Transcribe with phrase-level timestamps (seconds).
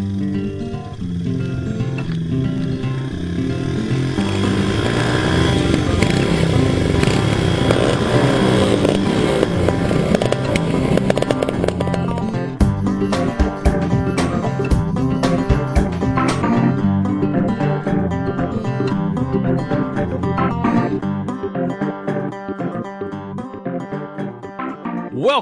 [0.00, 0.29] Mm-hmm.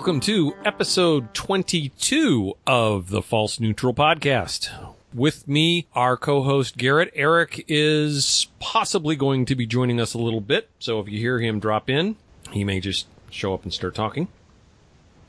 [0.08, 4.70] Welcome to episode 22 of the False Neutral Podcast.
[5.12, 7.12] With me, our co-host Garrett.
[7.14, 11.40] Eric is possibly going to be joining us a little bit, so if you hear
[11.40, 12.16] him drop in,
[12.52, 14.28] he may just show up and start talking.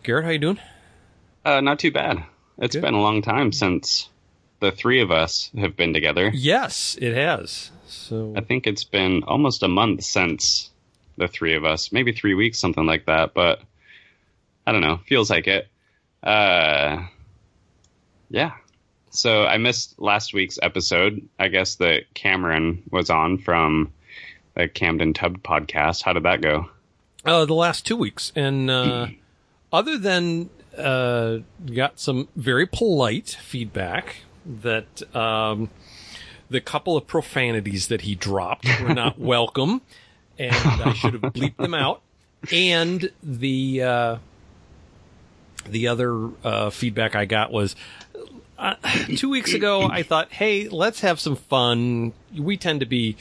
[0.03, 0.59] Garrett, how you doing?
[1.43, 2.23] Uh, not too bad.
[2.57, 2.81] It's Good.
[2.81, 4.07] been a long time since
[4.61, 6.31] the three of us have been together.
[6.33, 7.71] Yes, it has.
[7.85, 10.69] So I think it's been almost a month since
[11.17, 13.33] the three of us, maybe three weeks, something like that.
[13.33, 13.59] But
[14.69, 15.67] I don't know, feels like it.
[16.21, 17.07] Uh,
[18.29, 18.51] yeah.
[19.09, 21.27] So I missed last week's episode.
[21.39, 23.91] I guess that Cameron was on from
[24.53, 26.03] the Camden Tub podcast.
[26.03, 26.69] How did that go?
[27.25, 29.07] uh, the last two weeks, and uh,
[29.73, 31.39] other than uh,
[31.73, 35.71] got some very polite feedback that um,
[36.47, 39.81] the couple of profanities that he dropped were not welcome,
[40.37, 42.01] and I should have bleeped them out.
[42.53, 44.17] And the uh,
[45.71, 47.75] the other uh, feedback I got was
[48.57, 48.75] uh,
[49.15, 49.83] two weeks ago.
[49.83, 52.13] I thought, hey, let's have some fun.
[52.37, 53.15] We tend to be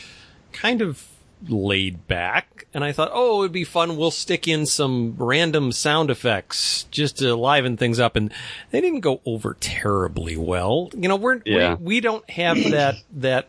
[0.53, 1.07] kind of
[1.47, 3.97] laid back, and I thought, oh, it would be fun.
[3.97, 8.33] We'll stick in some random sound effects just to liven things up, and
[8.73, 10.91] they didn't go over terribly well.
[10.97, 11.75] You know, we're Yeah.
[11.77, 13.49] we, we don't have that that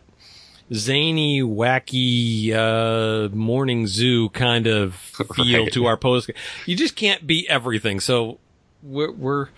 [0.72, 5.72] zany, wacky uh, morning zoo kind of feel Right.
[5.72, 6.30] to our post.
[6.66, 8.38] You just can't be everything, so
[8.82, 9.48] we're we're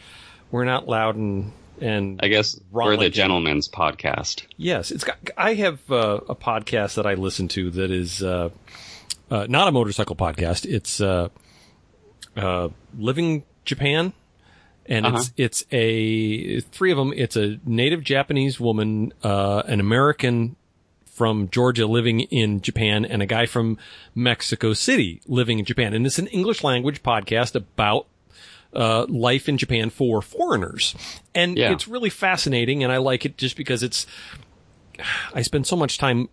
[0.51, 4.45] we're not loud and and I guess we're the gentleman's podcast.
[4.57, 5.19] Yes, it's got.
[5.37, 8.51] I have uh, a podcast that I listen to that is uh,
[9.31, 10.65] uh, not a motorcycle podcast.
[10.65, 11.29] It's uh,
[12.37, 14.13] uh, Living Japan,
[14.87, 15.17] and Uh-huh.
[15.19, 17.13] it's it's a three of them.
[17.17, 20.57] It's a native Japanese woman, uh, an American
[21.07, 23.77] from Georgia living in Japan, and a guy from
[24.15, 25.93] Mexico City living in Japan.
[25.95, 28.07] And it's an English language podcast about
[28.75, 30.95] uh, life in Japan for foreigners.
[31.35, 31.73] And Yeah.
[31.73, 34.07] it's really fascinating, and I like it just because it's.
[35.35, 36.29] I spend so much time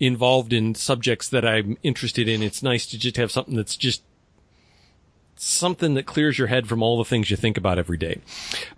[0.00, 2.42] involved in subjects that I'm interested in.
[2.42, 4.02] It's nice to just have something that's just
[5.36, 8.20] something that clears your head from all the things you think about every day.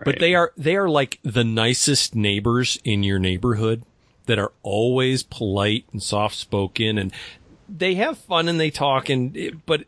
[0.05, 3.83] But they are they are like the nicest neighbors in your neighborhood
[4.27, 7.13] that are always polite and soft spoken and
[7.69, 9.85] they have fun and they talk and but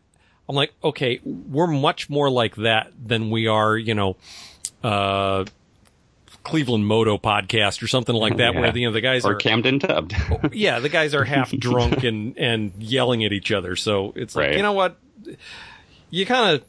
[0.48, 4.16] I'm like, okay, we're much more like that than we are, you know,
[4.82, 5.44] uh,
[6.44, 8.60] Cleveland Moto podcast or something like that, yeah.
[8.60, 10.14] where you know the guys Or are, Camden Tubbed.
[10.52, 13.74] yeah, the guys are half drunk and and yelling at each other.
[13.74, 14.96] So it's like, you know what,
[16.10, 16.64] you kind of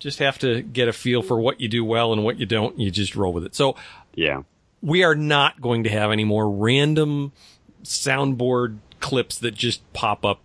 [0.00, 2.78] just have to get a feel for what you do well and what you don't.
[2.80, 3.54] You just roll with it.
[3.54, 3.76] So
[4.14, 4.42] yeah.
[4.82, 7.32] we are not going to have any more random
[7.84, 10.40] soundboard clips that just pop up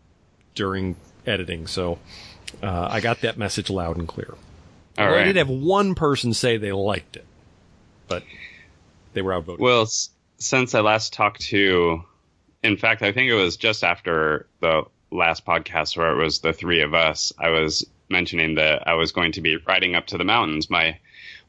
[0.54, 1.66] during editing.
[1.66, 1.98] So
[2.64, 4.34] uh, I got that message loud and clear.
[4.98, 5.24] All Well, I right.
[5.26, 7.26] did have one person say they liked it,
[8.08, 8.24] but
[9.14, 9.62] they were outvoted.
[9.62, 12.04] Well, s- since I last talked to,
[12.64, 16.54] in fact, I think it was just after the last podcast where it was the
[16.54, 20.18] three of us, I was mentioning that I was going to be riding up to
[20.18, 20.70] the mountains.
[20.70, 20.98] My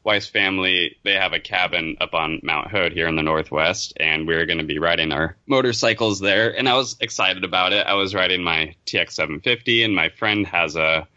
[0.03, 4.27] wife's family, they have a cabin up on Mount Hood here in the Northwest, and
[4.27, 6.57] we are going to be riding our motorcycles there.
[6.57, 7.85] And I was excited about it.
[7.85, 11.07] I was riding my TX750, and my friend has a,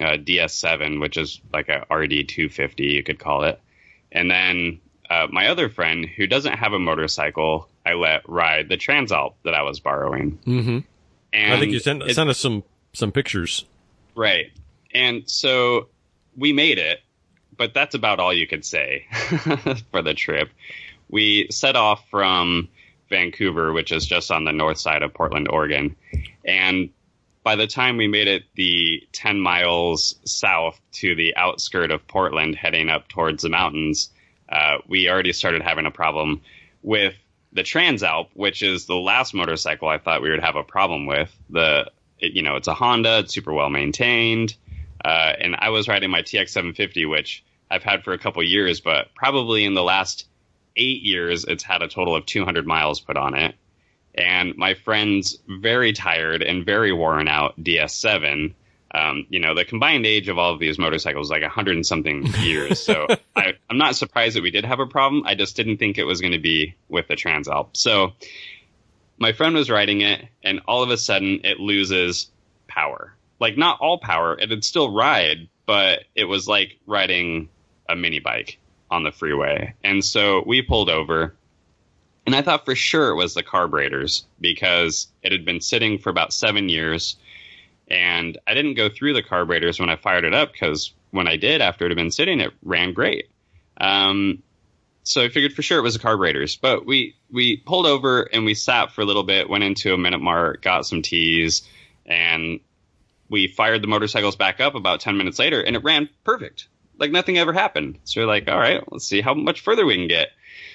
[0.00, 3.60] a DS7, which is like a RD250, you could call it.
[4.12, 4.80] And then
[5.10, 9.54] uh, my other friend, who doesn't have a motorcycle, I let ride the Transalp that
[9.54, 10.38] I was borrowing.
[10.44, 10.78] hmm
[11.32, 13.64] And I think you sent, it- sent us some some pictures.
[14.14, 14.52] right.
[14.94, 15.88] And so
[16.36, 17.00] we made it,
[17.56, 19.06] but that's about all you could say
[19.90, 20.50] for the trip.
[21.08, 22.68] We set off from
[23.08, 25.96] Vancouver, which is just on the north side of Portland, Oregon,
[26.44, 26.90] and
[27.44, 32.56] by the time we made it the 10 miles south to the outskirt of Portland,
[32.56, 34.08] heading up towards the mountains,
[34.48, 36.40] uh, we already started having a problem
[36.82, 37.14] with
[37.52, 41.30] the Transalp, which is the last motorcycle I thought we would have a problem with.
[41.50, 44.56] The you know it's a Honda, it's super well maintained,
[45.04, 49.14] uh, and I was riding my TX750, which I've had for a couple years, but
[49.14, 50.26] probably in the last
[50.76, 53.54] eight years, it's had a total of 200 miles put on it.
[54.14, 58.54] And my friend's very tired and very worn out DS7
[58.94, 61.84] Um, you know, the combined age of all of these motorcycles is like hundred and
[61.84, 62.80] something years.
[62.80, 65.24] So I, I'm not surprised that we did have a problem.
[65.26, 67.70] I just didn't think it was going to be with the Transalp.
[67.72, 68.12] So
[69.18, 72.30] my friend was riding it, and all of a sudden it loses
[72.68, 73.12] power.
[73.40, 77.48] Like not all power, it would still ride, but it was like riding
[77.88, 78.58] a mini bike
[78.90, 79.74] on the freeway.
[79.82, 81.34] And so we pulled over,
[82.26, 86.10] and I thought for sure it was the carburetors because it had been sitting for
[86.10, 87.16] about seven years.
[87.88, 91.36] And I didn't go through the carburetors when I fired it up because when I
[91.36, 93.28] did, after it had been sitting, it ran great.
[93.76, 94.42] Um,
[95.02, 96.56] so I figured for sure it was the carburetors.
[96.56, 99.98] But we we pulled over and we sat for a little bit, went into a
[99.98, 101.62] minute mart, got some teas,
[102.06, 102.60] and
[103.34, 107.10] we fired the motorcycles back up about ten minutes later, and it ran perfect, like
[107.10, 107.98] nothing ever happened.
[108.04, 110.28] So we're like, all right, let's see how much further we can get.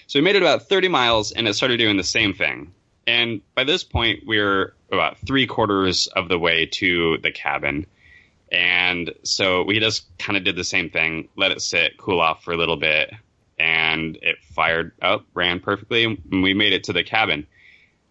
[0.07, 2.73] So we made it about thirty miles, and it started doing the same thing.
[3.07, 7.85] And by this point, we we're about three quarters of the way to the cabin.
[8.51, 12.43] And so we just kind of did the same thing, let it sit, cool off
[12.43, 13.13] for a little bit,
[13.57, 17.47] and it fired up, ran perfectly, and we made it to the cabin.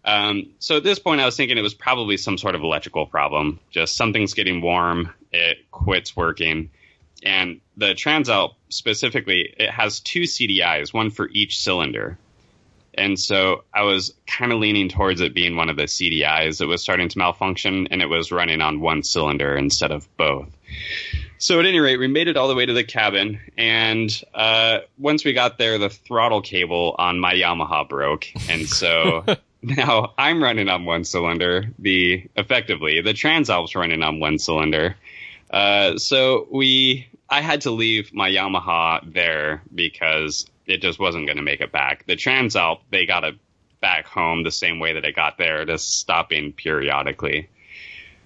[0.05, 3.05] Um, so at this point, I was thinking it was probably some sort of electrical
[3.05, 3.59] problem.
[3.69, 6.69] Just something's getting warm, it quits working.
[7.23, 12.17] And the Transalp specifically, it has two CDIs, one for each cylinder.
[12.93, 16.67] And so I was kind of leaning towards it being one of the CDIs that
[16.67, 20.49] was starting to malfunction, and it was running on one cylinder instead of both.
[21.37, 24.79] So at any rate, we made it all the way to the cabin, and uh,
[24.97, 29.23] once we got there, the throttle cable on my Yamaha broke, and so
[29.61, 31.71] now I'm running on one cylinder.
[31.79, 34.95] The effectively the Transalp's running on one cylinder.
[35.49, 41.37] Uh, so we, I had to leave my Yamaha there because it just wasn't going
[41.37, 42.05] to make it back.
[42.05, 43.35] The Transalp, they got it
[43.81, 47.49] back home the same way that it got there, just stopping periodically.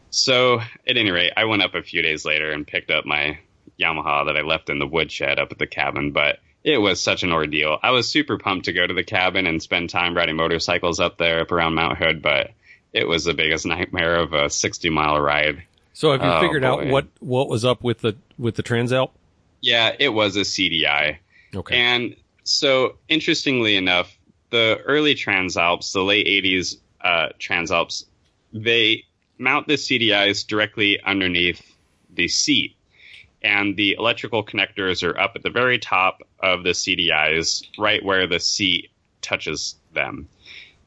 [0.09, 3.39] So, at any rate, I went up a few days later and picked up my
[3.79, 7.23] Yamaha that I left in the woodshed up at the cabin, but it was such
[7.23, 7.77] an ordeal.
[7.81, 11.17] I was super pumped to go to the cabin and spend time riding motorcycles up
[11.17, 12.51] there up around Mount Hood, but
[12.93, 15.63] it was the biggest nightmare of a 60 mile ride.
[15.93, 19.11] So have you Oh, figured out what what was up with the with the Transalp?
[19.61, 21.17] Yeah, it was a CDI.
[21.55, 21.75] Okay.
[21.77, 24.17] And so, interestingly enough,
[24.49, 28.05] the early Transalps, the late 80s uh, Transalps,
[28.51, 29.03] they
[29.37, 31.61] mount the CDIs directly underneath
[32.13, 32.75] the seat.
[33.43, 38.25] And the electrical connectors are up at the very top of the CDIs, right where
[38.27, 38.91] the seat
[39.21, 40.29] touches them.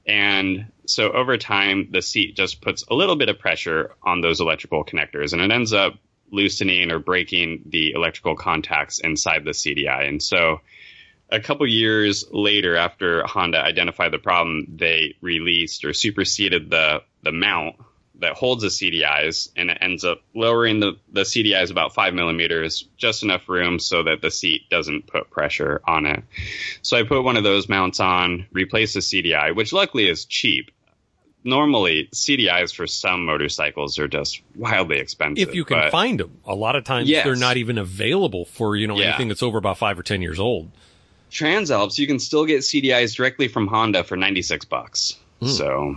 [0.07, 4.41] And so over time, the seat just puts a little bit of pressure on those
[4.41, 5.95] electrical connectors, and it ends up
[6.31, 10.09] loosening or breaking the electrical contacts inside the CDI.
[10.09, 10.61] And so
[11.31, 17.33] a couple years later, after Honda identified the problem, they released or superseded the, the
[17.33, 17.77] mount
[18.21, 22.89] that holds the CDIs, and it ends up lowering the, the CDIs about five millimeters,
[22.97, 26.23] just enough room so that the seat doesn't put pressure on it.
[26.83, 30.71] So I put one of those mounts on, replaced the CDI, which luckily is cheap.
[31.45, 35.49] Normally, CDIs for some motorcycles are just wildly expensive.
[35.49, 37.25] if you can but- find them, a lot of times Yes.
[37.25, 39.09] they're not even available for you know Yeah.
[39.09, 40.71] anything that's over about five or ten years old.
[41.31, 45.17] Transalps, you can still get CDIs directly from Honda for 96 bucks.
[45.41, 45.47] Hmm.
[45.49, 45.97] So,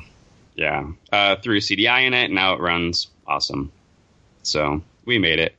[0.60, 2.32] yeah, uh, threw CDI in it.
[2.32, 3.72] Now it runs awesome.
[4.44, 5.56] So we made it.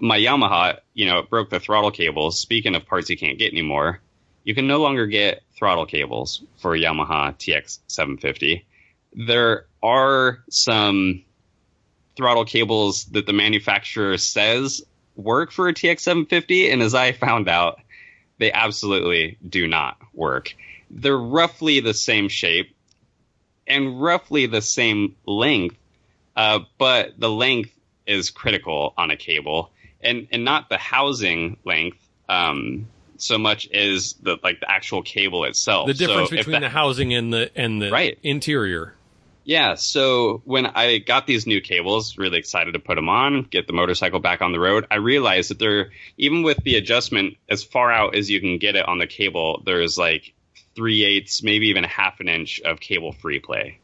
[0.00, 2.38] My Yamaha, you know, it broke the throttle cables.
[2.38, 4.00] Speaking of parts you can't get anymore,
[4.44, 8.64] you can no longer get throttle cables for Yamaha TX 750.
[9.12, 11.24] There are some
[12.16, 14.84] throttle cables that the manufacturer says
[15.16, 17.80] work for a TX 750, and as I found out,
[18.38, 20.54] they absolutely do not work.
[20.90, 22.76] They're roughly the same shape
[23.68, 25.76] and roughly the same length,
[26.36, 27.70] uh, but the length
[28.06, 29.70] is critical on a cable,
[30.00, 31.98] and and not the housing length
[32.28, 35.86] um, so much as the like the actual cable itself.
[35.86, 38.18] The difference So between the, housing and the and the Right.
[38.22, 38.94] interior.
[39.44, 43.66] yeah, so when I got these new cables, really excited to put them on, get
[43.66, 47.64] the motorcycle back on the road, I realized that there, even with the adjustment as
[47.64, 50.34] far out as you can get it on the cable, there's like
[50.78, 53.80] three eighths, maybe even a half an inch of cable free play.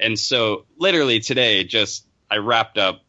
[0.00, 3.02] And so literally today, just I wrapped up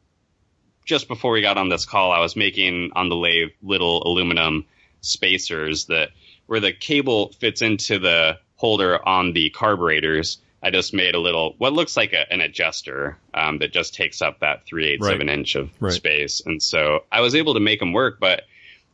[0.86, 4.66] just before we got on this call, I was making on the lathe little aluminum
[5.02, 6.10] spacers that
[6.46, 10.38] where the cable fits into the holder on the carburetors.
[10.62, 14.22] I just made a little what looks like a, an adjuster um, that just takes
[14.22, 15.16] up that three eighths Right.
[15.16, 15.94] of an inch of Right.
[15.94, 18.20] space, and so I was able to make them work.
[18.20, 18.44] But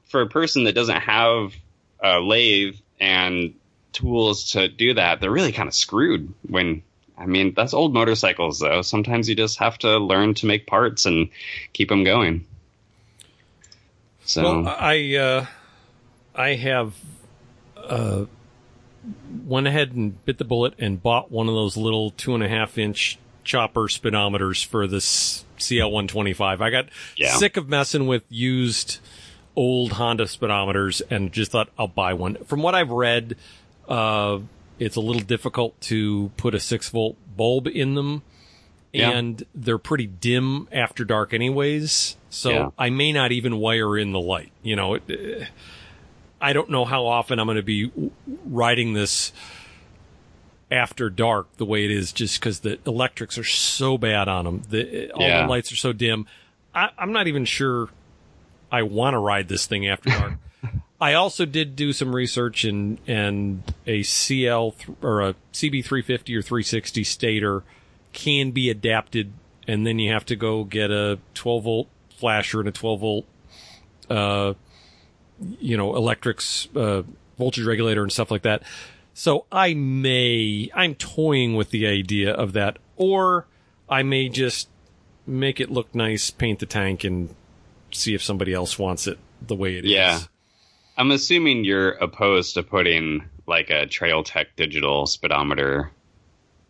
[0.06, 1.54] for a person that doesn't have
[2.00, 3.54] a lathe and
[3.94, 6.84] tools to do that, they're really kind of screwed when
[7.18, 8.82] I mean, that's old motorcycles, though.
[8.82, 11.30] Sometimes you just have to learn to make parts and
[11.72, 12.46] keep them going.
[14.26, 15.46] So, Well, I uh,
[16.34, 16.96] I have
[17.78, 18.26] uh,
[19.46, 22.50] went ahead and bit the bullet and bought one of those little two and a
[22.50, 26.62] half inch chopper speedometers for this CL125.
[26.62, 26.86] I got
[27.18, 27.36] Yeah.
[27.36, 29.00] sick of messing with used
[29.56, 32.36] old Honda speedometers and just thought I'll buy one.
[32.46, 33.36] From what I've read,
[33.92, 34.40] uh,
[34.80, 38.24] it's a little difficult to put a six volt bulb in them.
[38.94, 39.12] Yeah.
[39.12, 42.18] And they're pretty dim after dark, anyways.
[42.30, 42.70] So Yeah.
[42.78, 44.52] I may not even wire in the light.
[44.64, 45.46] You know, it, eh,
[46.42, 47.92] I don't know how often I'm going to be
[48.46, 49.32] riding this
[50.70, 54.62] after dark the way it is, just because the electrics are so bad on them.
[54.70, 55.44] The all Yeah.
[55.44, 56.26] the lights are so dim.
[56.74, 57.90] I, I'm not even sure
[58.72, 60.34] I want to ride this thing after dark.
[61.02, 66.44] I also did do some research and and a CL th- or a CB350 or
[66.44, 67.64] 360 stator
[68.14, 69.34] can be adapted,
[69.68, 73.26] and then you have to go get a 12 volt flasher and a 12 volt,
[74.12, 74.54] uh,
[75.60, 77.02] you know, electrics uh,
[77.40, 78.62] voltage regulator and stuff like that.
[79.16, 83.48] So I may I'm toying with the idea of that, or
[83.90, 84.70] I may just
[85.26, 87.34] make it look nice, paint the tank, and
[87.92, 89.92] see if somebody else wants it the way it is.
[91.02, 95.90] I'm assuming you're opposed to putting like a Trail Tech digital speedometer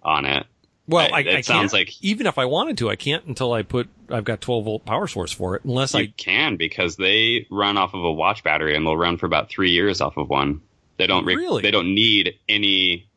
[0.02, 0.46] on it.
[0.88, 3.52] Well, I- I, it I sounds like- even if I wanted to, I can't until
[3.52, 5.66] I put I've got 12 volt power source for it.
[5.66, 9.18] Unless You I can because they run off of a watch battery and they'll run
[9.18, 10.62] for about three years off of one.
[10.98, 11.62] They don't re- Really?
[11.62, 13.10] they don't need any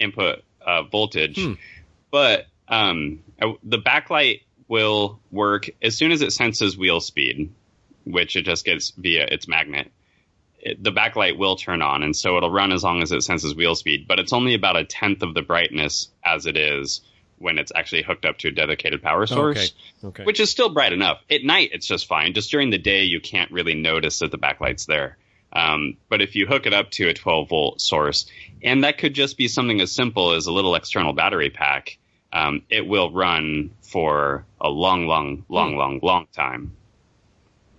[0.00, 1.52] input uh, voltage, Hmm.
[2.10, 7.52] but um, uh, the backlight will work as soon as it senses wheel speed,
[8.04, 9.92] which it just gets via its magnet.
[10.66, 13.54] It, the backlight will turn on, and so it'll run as long as it senses
[13.54, 14.08] wheel speed.
[14.08, 17.02] But it's only about a tenth of the brightness as it is
[17.38, 20.70] when it's actually hooked up to a dedicated power source okay, okay, which is still
[20.70, 21.20] bright enough.
[21.30, 22.32] At night, it's just fine.
[22.32, 25.18] Just during the day, you can't really notice that the backlight's there.
[25.52, 28.26] Um, but if you hook it up to a 12 volt source,
[28.60, 31.96] and that could just be something as simple as a little external battery pack,
[32.32, 35.78] um, it will run for a long, long, long, Hmm.
[35.78, 36.76] long, long time.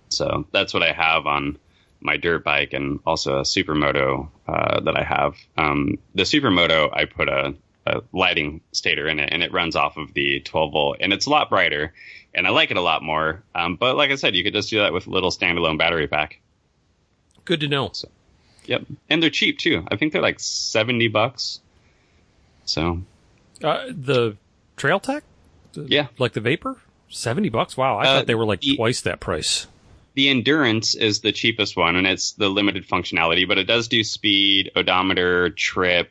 [0.08, 1.58] So that's what I have on
[2.00, 5.34] my dirt bike and also a supermoto uh, that I have.
[5.56, 7.54] Um, the supermoto, I put a,
[7.86, 11.26] a lighting stator in it, and it runs off of the 12 volt, and it's
[11.26, 11.92] a lot brighter,
[12.34, 13.42] and I like it a lot more.
[13.54, 16.06] Um, but like I said, you could just do that with a little standalone battery
[16.06, 16.40] pack.
[17.44, 17.90] good to know.
[18.66, 19.84] Yep, and they're cheap too.
[19.90, 21.60] I think they're like 70 bucks.
[22.66, 23.02] So
[23.64, 24.36] Uh, the
[24.76, 25.24] Trail Tech,
[25.74, 26.08] Yeah.
[26.18, 26.76] like the Vapor,
[27.08, 27.76] 70 bucks.
[27.76, 29.66] Wow, I Uh, thought they were like the- twice that price.
[30.18, 34.02] The endurance is the cheapest one and it's the limited functionality but it does do
[34.02, 36.10] speed odometer trip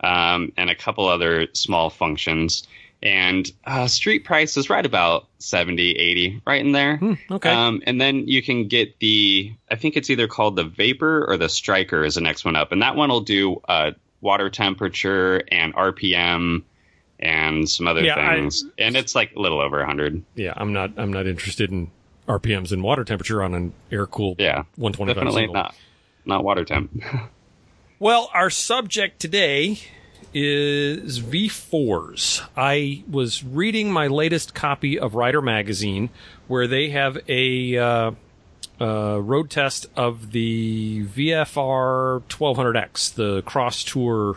[0.00, 2.66] um, and a couple other small functions.
[3.02, 6.96] And uh, street price is right about 70 80 right in there.
[6.96, 10.64] Hmm, okay, um, and then you can get the i think it's either called the
[10.64, 12.72] vapor or the striker is the next one up.
[12.72, 16.62] And that one will do uh, water temperature and rpm
[17.20, 18.64] and some other Yeah, I- things.
[18.78, 21.90] And it's like a little over 100 yeah, I'm not I'm not interested in
[22.28, 25.54] RPMs and water temperature on an air cooled yeah 125 definitely single.
[25.54, 25.74] not
[26.24, 26.92] not water temp
[28.00, 29.80] Well, our subject today
[30.32, 32.46] is V4s.
[32.56, 36.10] I was reading my latest copy of Rider Magazine,
[36.46, 38.10] where they have a uh,
[38.80, 44.34] uh, road test of the VFR 1200X, the Cross Tour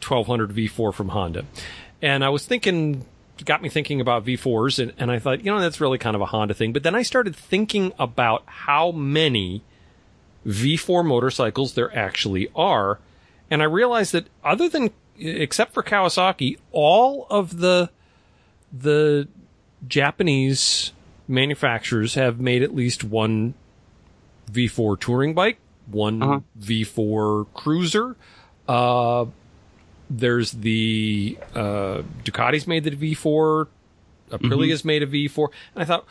[0.00, 1.46] 1200 V4 from Honda.
[2.00, 3.04] And I was thinking,
[3.44, 6.22] got me thinking about V4s, and, and I thought, you know, that's really kind of
[6.22, 6.72] a Honda thing.
[6.72, 9.62] But then I started thinking about how many
[10.46, 12.98] V4 motorcycles there actually are.
[13.50, 17.90] And I realized that other than, except for Kawasaki, all of the,
[18.72, 19.28] the
[19.86, 20.92] Japanese
[21.26, 23.54] manufacturers have made at least one
[24.52, 26.40] V4 touring bike, one Uh-huh.
[26.60, 28.16] V4 cruiser.
[28.68, 29.26] Uh,
[30.10, 33.66] there's the, uh, Ducati's made the V4.
[34.30, 35.48] Aprilia's made a V4.
[35.74, 36.06] And I thought,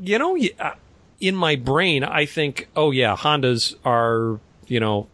[0.00, 0.72] you know, uh,
[1.20, 5.08] in my brain, I think, oh yeah, Hondas are, you know,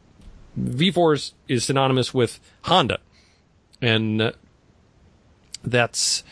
[0.58, 2.98] V4s is synonymous with Honda.
[3.80, 4.32] And uh,
[5.62, 6.24] that's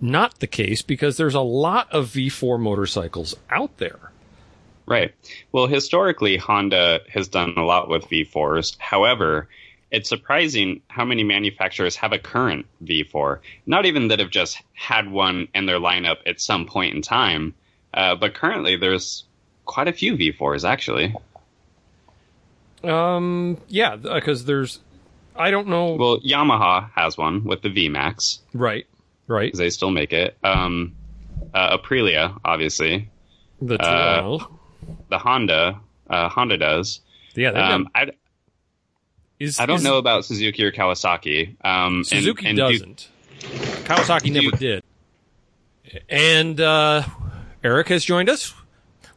[0.00, 4.10] not the case because there's a lot of V4 motorcycles out there.
[4.86, 5.14] Right.
[5.52, 8.76] Well, historically, Honda has done a lot with V4s.
[8.78, 9.48] However,
[9.90, 13.38] it's surprising how many manufacturers have a current V4.
[13.66, 17.54] Not even that have just had one in their lineup at some point in time,
[17.94, 19.24] uh, but currently there's
[19.64, 21.14] quite a few V4s actually.
[22.82, 24.80] Um, yeah, because there's
[25.36, 25.94] I don't know.
[25.94, 28.86] Well, Yamaha has one with the VMAX right,
[29.26, 29.52] right.
[29.54, 30.36] they still make it.
[30.42, 30.94] Um,
[31.54, 33.08] uh, Aprilia, obviously.
[33.60, 34.38] The uh,
[35.08, 37.00] The Honda, uh, Honda does.
[37.34, 38.10] yeah, Um, I,
[39.40, 41.56] is, I don't is- know about Suzuki or Kawasaki.
[41.64, 43.08] Um, Suzuki and do- doesn't.
[43.40, 44.84] Kawasaki never did.
[46.08, 47.02] And uh,
[47.64, 48.54] Eric has joined us.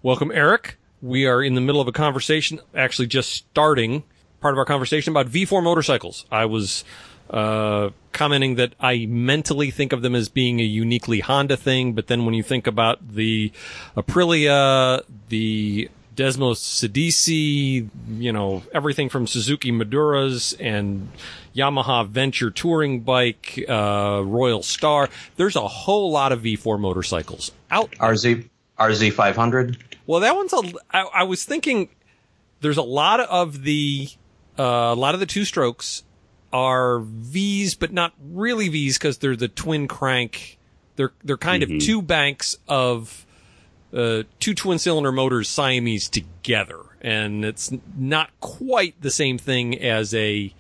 [0.02, 0.78] Welcome, Eric.
[1.02, 4.04] We are in the middle of a conversation, actually just starting
[4.40, 6.26] part of our conversation about V4 motorcycles.
[6.32, 6.84] I was
[7.30, 12.08] uh, commenting that I mentally think of them as being a uniquely Honda thing, but
[12.08, 13.52] then when you think about the
[13.96, 21.10] Aprilia, the Desmosedici, you know, everything from Suzuki Maduras and
[21.56, 25.10] Yamaha Venture touring bike, uh, Royal Star.
[25.36, 27.92] There's a whole lot of V4 motorcycles out.
[27.92, 29.84] RZ RZ 500.
[30.06, 31.90] Well, that one's a, I, I was thinking
[32.62, 34.10] there's a lot of the,
[34.58, 36.04] uh, a lot of the two strokes
[36.52, 40.58] are V's, but not really V's because they're the twin crank.
[40.96, 43.26] They're, they're kind of two banks of,
[43.94, 46.80] uh, two twin cylinder motors Siamese together.
[47.02, 50.54] And it's not quite the same thing as a,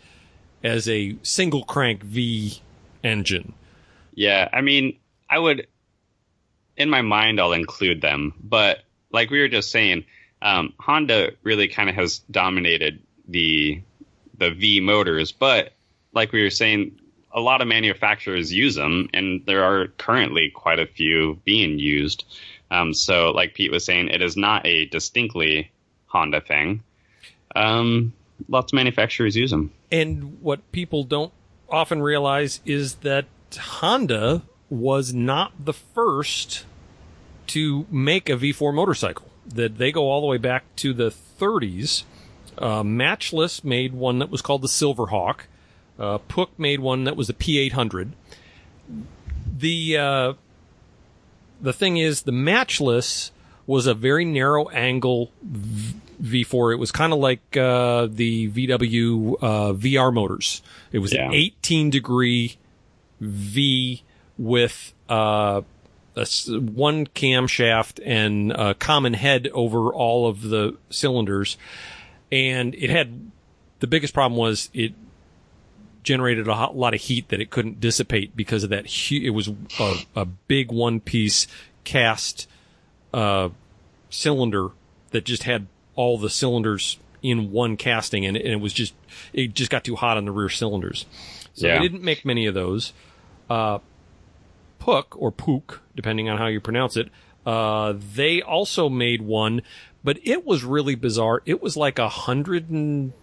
[0.63, 2.62] as a single crank V
[3.04, 3.54] engine.
[4.13, 4.98] Yeah, I mean,
[5.30, 5.68] I would,
[6.78, 10.06] in my mind, I'll include them, but like we were just saying,
[10.42, 13.82] um, Honda really kind of has dominated the
[14.38, 15.74] the V motors, but
[16.13, 17.00] like we were saying,
[17.32, 22.25] a lot of manufacturers use them, and there are currently quite a few being used.
[22.74, 25.72] Um, so, like Pete was saying, it is not a distinctly
[26.08, 26.82] Honda thing.
[27.56, 28.13] Um,
[28.50, 29.72] lots of manufacturers use them.
[29.92, 31.32] And what people don't
[31.70, 33.25] often realize is that
[33.56, 36.65] Honda was not the first
[37.48, 39.30] to make a V4 motorcycle.
[39.46, 42.06] That they go all the way back to the 30s.
[42.58, 45.42] Uh, Matchless made one that was called the Silverhawk.
[46.00, 48.13] Uh, Puck made one that was the P800.
[49.58, 50.34] The uh,
[51.63, 53.32] the thing is, the Matchless
[53.65, 55.96] was a very narrow angle v-
[56.43, 56.74] V4.
[56.74, 60.62] It was kind of like uh, the VW uh, VR motors.
[60.91, 61.27] It was Yeah.
[61.27, 62.58] an 18 degree
[63.22, 64.04] V
[64.38, 65.62] with uh,
[66.15, 66.26] a
[66.60, 71.58] one camshaft and a common head over all of the cylinders,
[72.32, 73.32] and it had
[73.80, 74.93] the biggest problem was it
[76.04, 78.86] generated a lot of heat that it couldn't dissipate because of that.
[78.89, 81.48] Hu- it was a, a big one piece
[81.84, 82.48] cast
[83.13, 83.50] uh,
[84.10, 84.70] cylinder
[85.12, 88.94] that just had all the cylinders in one casting, and, and it was just
[89.32, 91.06] it just got too hot on the rear cylinders.
[91.54, 91.76] So Yeah.
[91.78, 92.94] they didn't make many of those.
[93.50, 93.80] Uh,
[94.80, 97.10] Puck or Pook, depending on how you pronounce it,
[97.46, 99.62] uh, they also made one,
[100.04, 101.42] but it was really bizarre.
[101.46, 103.13] It was like a hundred and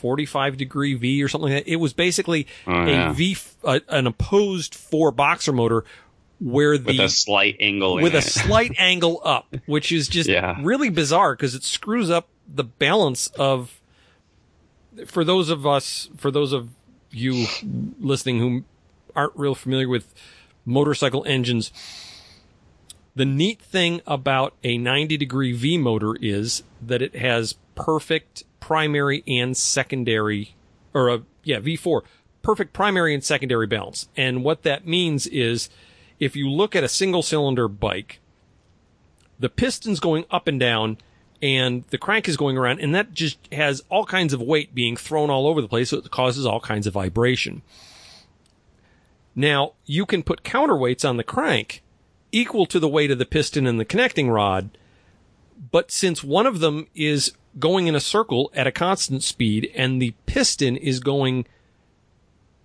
[0.00, 1.70] 45 degree V or something like that.
[1.70, 3.10] It was basically Oh, yeah.
[3.10, 5.84] a V, uh, an opposed four boxer motor
[6.40, 8.22] where the, With a slight angle with a it.
[8.24, 10.56] slight angle up, which is just Yeah.
[10.62, 13.78] really bizarre because it screws up the balance of,
[15.06, 16.70] for those of us, for those of
[17.10, 17.46] you
[18.00, 18.64] listening who
[19.14, 20.14] aren't real familiar with
[20.64, 21.70] motorcycle engines,
[23.14, 29.24] the neat thing about a 90 degree V motor is that it has perfect primary
[29.26, 30.54] and secondary,
[30.94, 32.02] or a, yeah, V4,
[32.40, 34.08] perfect primary and secondary balance.
[34.16, 35.68] And what that means is
[36.20, 38.20] if you look at a single cylinder bike,
[39.40, 40.98] the piston's going up and down
[41.42, 44.96] and the crank is going around and that just has all kinds of weight being
[44.96, 45.90] thrown all over the place.
[45.90, 47.62] So it causes all kinds of vibration.
[49.34, 51.82] Now you can put counterweights on the crank
[52.30, 54.70] equal to the weight of the piston and the connecting rod.
[55.72, 60.00] But since one of them is going in a circle at a constant speed and
[60.00, 61.46] the piston is going,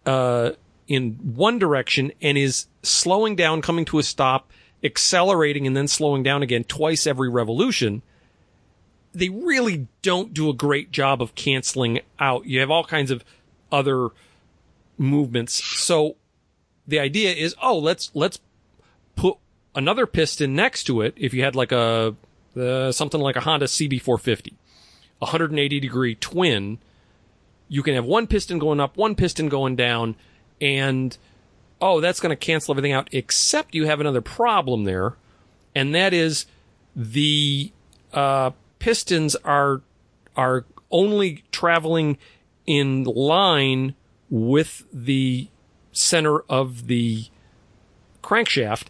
[0.06, 0.52] uh,
[0.88, 4.52] in one direction and is slowing down, coming to a stop,
[4.84, 8.02] accelerating and then slowing down again twice every revolution,
[9.14, 12.46] they really don't do a great job of canceling out.
[12.46, 13.24] You have all kinds of
[13.72, 14.10] other
[14.98, 15.54] movements.
[15.80, 16.18] So
[16.88, 18.40] the idea is, oh, let's, let's
[19.16, 19.38] put
[19.74, 21.14] another piston next to it.
[21.18, 22.16] If you had like a,
[22.56, 24.54] uh, something like a Honda CB450,
[25.26, 26.78] 180 degree twin,
[27.68, 30.16] you can have one piston going up, one piston going down,
[30.62, 31.18] and
[31.82, 35.16] oh, that's going to cancel everything out, except you have another problem there,
[35.74, 36.46] and that is
[36.96, 37.72] the
[38.14, 39.82] uh, pistons are
[40.36, 42.18] are only traveling
[42.66, 43.96] in line
[44.30, 45.48] with the
[45.92, 47.26] center of the
[48.22, 48.86] crankshaft,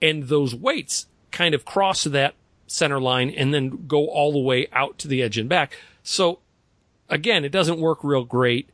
[0.00, 2.34] and those weights kind of cross that
[2.68, 5.76] center line and then go all the way out to the edge and back.
[6.02, 6.38] So
[7.08, 8.68] again, it doesn't work real great.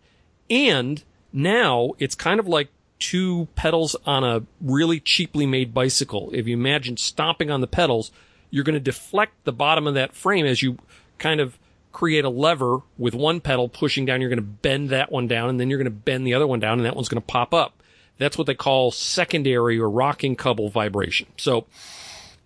[0.50, 1.02] And
[1.32, 6.30] now it's kind of like two pedals on a really cheaply made bicycle.
[6.32, 8.10] If you imagine stomping on the pedals,
[8.50, 10.78] you're going to deflect the bottom of that frame as you
[11.18, 11.58] kind of
[11.92, 14.20] create a lever with one pedal pushing down.
[14.20, 16.46] You're going to bend that one down and then you're going to bend the other
[16.46, 17.82] one down and that one's going to pop up.
[18.18, 21.26] That's what they call secondary or rocking couple vibration.
[21.36, 21.66] So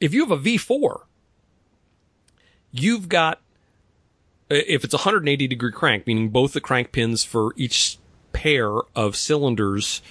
[0.00, 1.02] if you have a V4,
[2.70, 3.40] you've got,
[4.50, 7.98] uh, if it's a 180 degree crank, meaning both the crank pins for each
[8.32, 10.02] pair of cylinders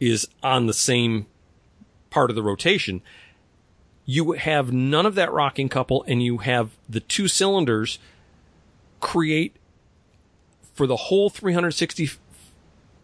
[0.00, 1.26] is on the same
[2.10, 3.02] part of the rotation,
[4.04, 7.98] you have none of that rocking couple and you have the two cylinders
[9.00, 9.56] create
[10.74, 12.10] for the whole 360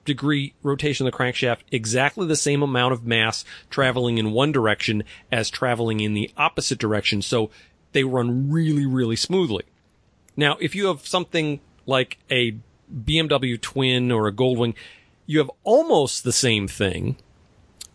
[0.04, 5.04] degree rotation of the crankshaft exactly the same amount of mass traveling in one direction
[5.30, 7.22] as traveling in the opposite direction.
[7.22, 7.50] So
[7.92, 9.64] they run really, really smoothly.
[10.36, 12.56] Now, if you have something like a
[12.92, 14.74] BMW twin or a Goldwing,
[15.26, 17.16] you have almost the same thing.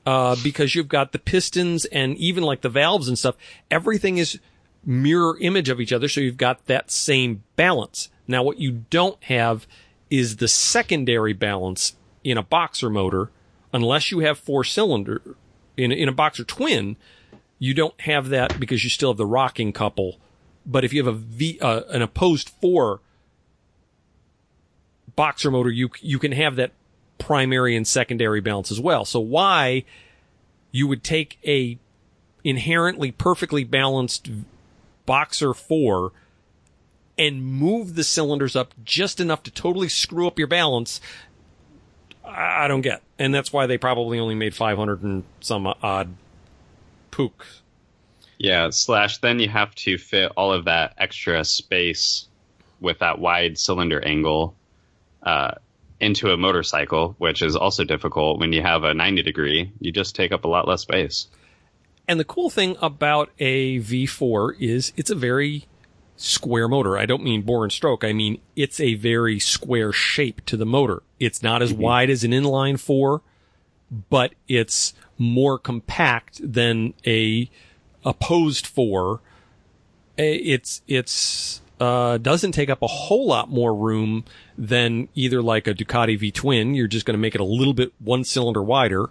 [0.06, 3.36] Uh, because you've got the pistons and even like the valves and stuff,
[3.72, 4.40] everything is
[4.86, 6.08] mirror image of each other.
[6.08, 8.10] So you've got that same balance.
[8.28, 9.66] Now, what you don't have
[10.12, 13.32] is the secondary balance in a boxer motor,
[13.74, 15.22] unless you have four cylinder
[15.76, 16.98] in, in a boxer twin,
[17.60, 20.18] you don't have that because you still have the rocking couple.
[20.66, 23.02] But if you have a V, uh, an opposed four
[25.16, 26.72] boxer motor, you, you can have that
[27.18, 29.06] primary and secondary balance as well.
[29.06, 29.86] So why
[30.72, 31.78] you would take a
[32.44, 34.30] inherently perfectly balanced
[35.06, 36.12] boxer four
[37.18, 41.00] and move the cylinders up just enough to totally screw up your balance,
[42.26, 43.02] I don't get.
[43.18, 46.14] And that's why they probably only made 500 and some odd
[47.16, 47.46] pook.
[48.38, 52.28] Yeah, slash then you have to fit all of that extra space
[52.82, 54.56] with that wide cylinder angle
[55.24, 55.52] uh,
[56.02, 59.72] into a motorcycle, which is also difficult when you have a 90 degree.
[59.80, 61.28] You just take up a lot less space.
[62.08, 65.66] And the cool thing about a V4 is it's a very
[66.18, 66.98] square motor.
[66.98, 68.04] I don't mean bore and stroke.
[68.04, 71.04] I mean, it's a very square shape to the motor.
[71.20, 71.82] It's not as mm-hmm.
[71.82, 73.22] wide as an inline four,
[74.10, 77.50] but it's more compact than a
[78.04, 79.22] opposed four.
[80.18, 84.24] It's, it's, uh, doesn't take up a whole lot more room
[84.58, 86.74] than either like a Ducati V twin.
[86.74, 89.10] You're just going to make it a little bit one cylinder wider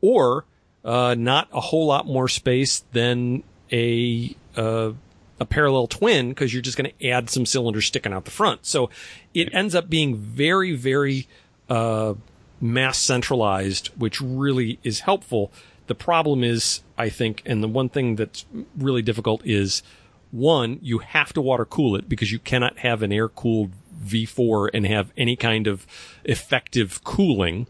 [0.00, 0.44] or,
[0.84, 4.92] uh, not a whole lot more space than a, uh,
[5.40, 8.66] a parallel twin because you're just going to add some cylinders sticking out the front.
[8.66, 8.90] So
[9.32, 11.28] it ends up being very, very,
[11.68, 12.14] uh,
[12.60, 15.52] mass centralized, which really is helpful.
[15.86, 18.44] The problem is, I think, and the one thing that's
[18.76, 19.82] really difficult is
[20.30, 23.72] one, you have to water cool it because you cannot have an air cooled
[24.04, 25.86] V4 and have any kind of
[26.24, 27.66] effective cooling.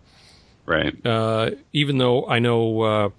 [0.65, 0.95] Right.
[1.05, 3.11] Uh, even though I know, uh,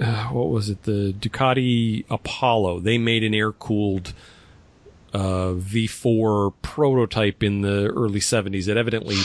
[0.00, 0.82] uh, what was it?
[0.82, 2.80] The Ducati Apollo.
[2.80, 4.12] They made an air cooled
[5.12, 9.16] uh, V4 prototype in the early 70s that evidently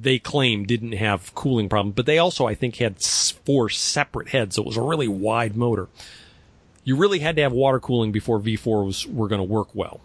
[0.00, 4.56] they claim didn't have cooling problems, but they also, I think, had four separate heads,
[4.56, 5.88] so it was a really wide motor.
[6.84, 10.00] You really had to have water cooling before V4s were going to work well.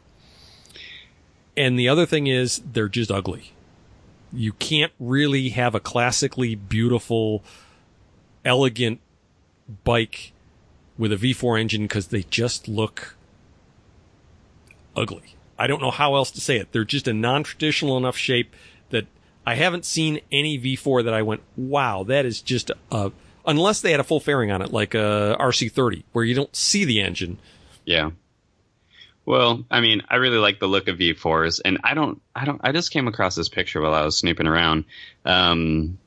[1.55, 3.51] And the other thing is, they're just ugly.
[4.31, 7.43] You can't really have a classically beautiful
[8.43, 8.99] elegant
[9.83, 10.33] bike
[10.97, 13.15] with a V4 engine because they just look
[14.95, 15.35] ugly.
[15.57, 16.71] I don't know how else to say it.
[16.71, 18.55] They're just a non-traditional enough shape
[18.89, 19.05] that
[19.45, 23.11] I haven't seen any V4 that I went, wow, that is just a,
[23.45, 26.85] unless they had a full fairing on it, like a RC30, where you don't see
[26.85, 27.37] the engine.
[27.85, 28.11] Yeah.
[29.25, 32.59] Well, I mean, I really like the look of V4s, and I don't, I don't,
[32.63, 34.85] I just came across this picture while I was snooping around.
[35.25, 35.97] Um,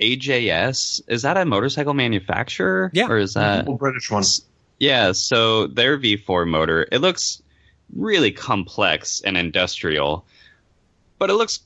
[0.00, 2.90] AJS is that a motorcycle manufacturer?
[2.94, 4.24] Yeah, or is that a British one?
[4.78, 7.42] Yeah, so their V4 motor it looks
[7.94, 10.24] really complex and industrial,
[11.18, 11.60] but it looks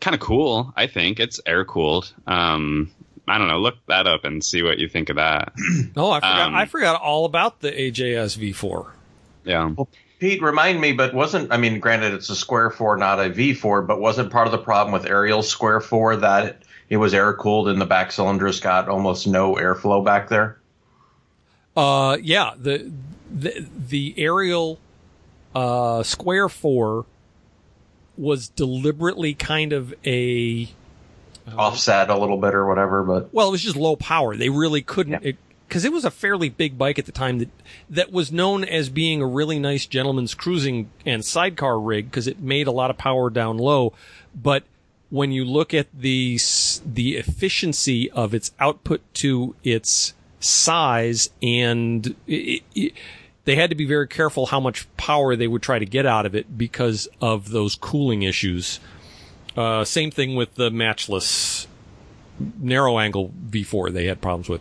[0.00, 0.72] kind of cool.
[0.76, 2.12] I think it's air cooled.
[2.26, 2.90] Um,
[3.26, 3.58] I don't know.
[3.58, 5.52] Look that up and see what you think of that.
[5.96, 6.48] oh, I forgot.
[6.48, 8.90] Um, I forgot all about the AJS V4.
[9.44, 9.72] Yeah.
[9.76, 13.28] Well, Pete, remind me, but wasn't I mean, granted, it's a square four, not a
[13.28, 17.14] V four, but wasn't part of the problem with Ariel's square four that it was
[17.14, 20.58] air cooled and the back cylinders got almost no airflow back there?
[21.76, 22.54] Uh, yeah.
[22.56, 22.90] The
[23.30, 24.80] the the Ariel
[25.54, 27.06] uh, Square Four
[28.18, 30.68] was deliberately kind of a
[31.46, 34.36] uh, offset a little bit or whatever, but well, it was just low power.
[34.36, 35.22] They really couldn't.
[35.22, 35.30] Yeah.
[35.30, 35.36] It,
[35.68, 37.50] because it was a fairly big bike at the time that
[37.90, 42.40] that was known as being a really nice gentleman's cruising and sidecar rig because it
[42.40, 43.92] made a lot of power down low,
[44.34, 44.64] but
[45.10, 46.38] when you look at the
[46.84, 52.92] the efficiency of its output to its size and it, it,
[53.48, 56.26] they had to be very careful how much power they would try to get out
[56.26, 58.78] of it because of those cooling issues.
[59.56, 61.66] Uh, same thing with the matchless
[62.58, 64.60] narrow angle V4 they had problems with.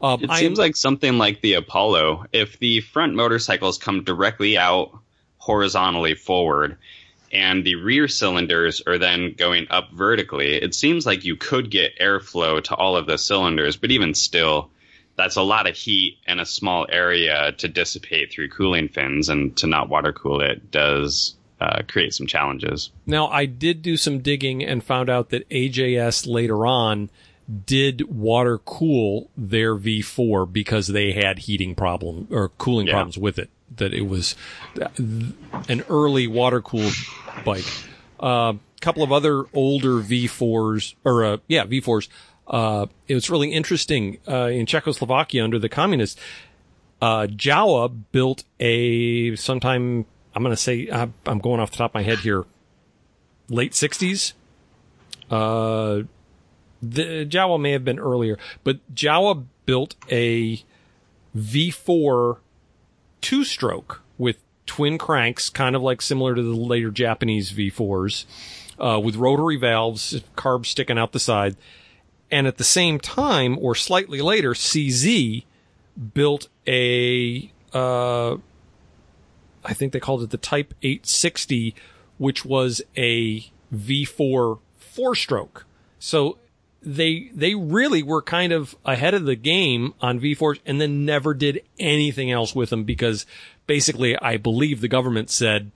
[0.00, 2.26] Um, It I seems like something like the Apollo.
[2.32, 4.96] If the front motorcycles come directly out
[5.38, 6.76] horizontally forward
[7.32, 11.98] and the rear cylinders are then going up vertically, it seems like you could get
[11.98, 14.70] airflow to all of the cylinders, but even still,
[15.18, 19.54] that's a lot of heat in a small area to dissipate through cooling fins and
[19.58, 22.90] to not water cool it does uh, create some challenges.
[23.04, 27.10] Now, I did do some digging and found out that AJS later on
[27.66, 32.92] did water cool their V4 because they had heating problem or cooling Yeah.
[32.94, 33.50] problems with it.
[33.76, 34.36] That it was
[35.68, 36.94] an early water cooled
[37.44, 37.64] bike.
[38.20, 42.08] A couple of other older V4s or uh, yeah V4s.
[42.48, 46.20] Uh, it was really interesting uh, in Czechoslovakia under the communists.
[47.00, 50.06] Uh, Jawa built a sometime.
[50.34, 52.44] I'm going to say uh, I'm going off the top of my head here.
[53.48, 54.32] Late 60s.
[55.30, 56.02] Uh,
[56.80, 60.62] the Jawa may have been earlier, but Jawa built a
[61.36, 62.38] V4
[63.20, 68.24] two stroke with twin cranks, kind of like similar to the later Japanese V4s,
[68.78, 71.56] uh, with rotary valves, carbs sticking out the side.
[72.30, 75.44] And at the same time, or slightly later, CZ
[76.14, 78.36] built a, uh,
[79.64, 81.74] I think they called it the Type 860,
[82.18, 84.58] which was a V4
[84.98, 85.64] four stroke.
[86.00, 86.38] So
[86.82, 91.34] they they really were kind of ahead of the game on V4s and then never
[91.34, 93.26] did anything else with them because
[93.66, 95.70] basically I believe the government said,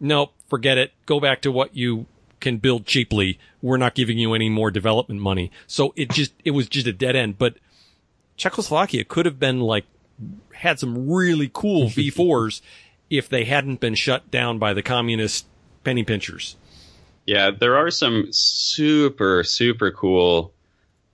[0.00, 0.92] nope, forget it.
[1.06, 2.06] Go back to what you
[2.40, 3.38] can build cheaply.
[3.62, 5.50] We're not giving you any more development money.
[5.66, 7.38] So it just, it was just a dead end.
[7.38, 7.54] But
[8.36, 9.84] Czechoslovakia could have been like,
[10.52, 12.60] had some really cool V4s
[13.10, 15.46] if they hadn't been shut down by the communist
[15.84, 16.56] penny pinchers.
[17.26, 20.52] Yeah, there are some super, super cool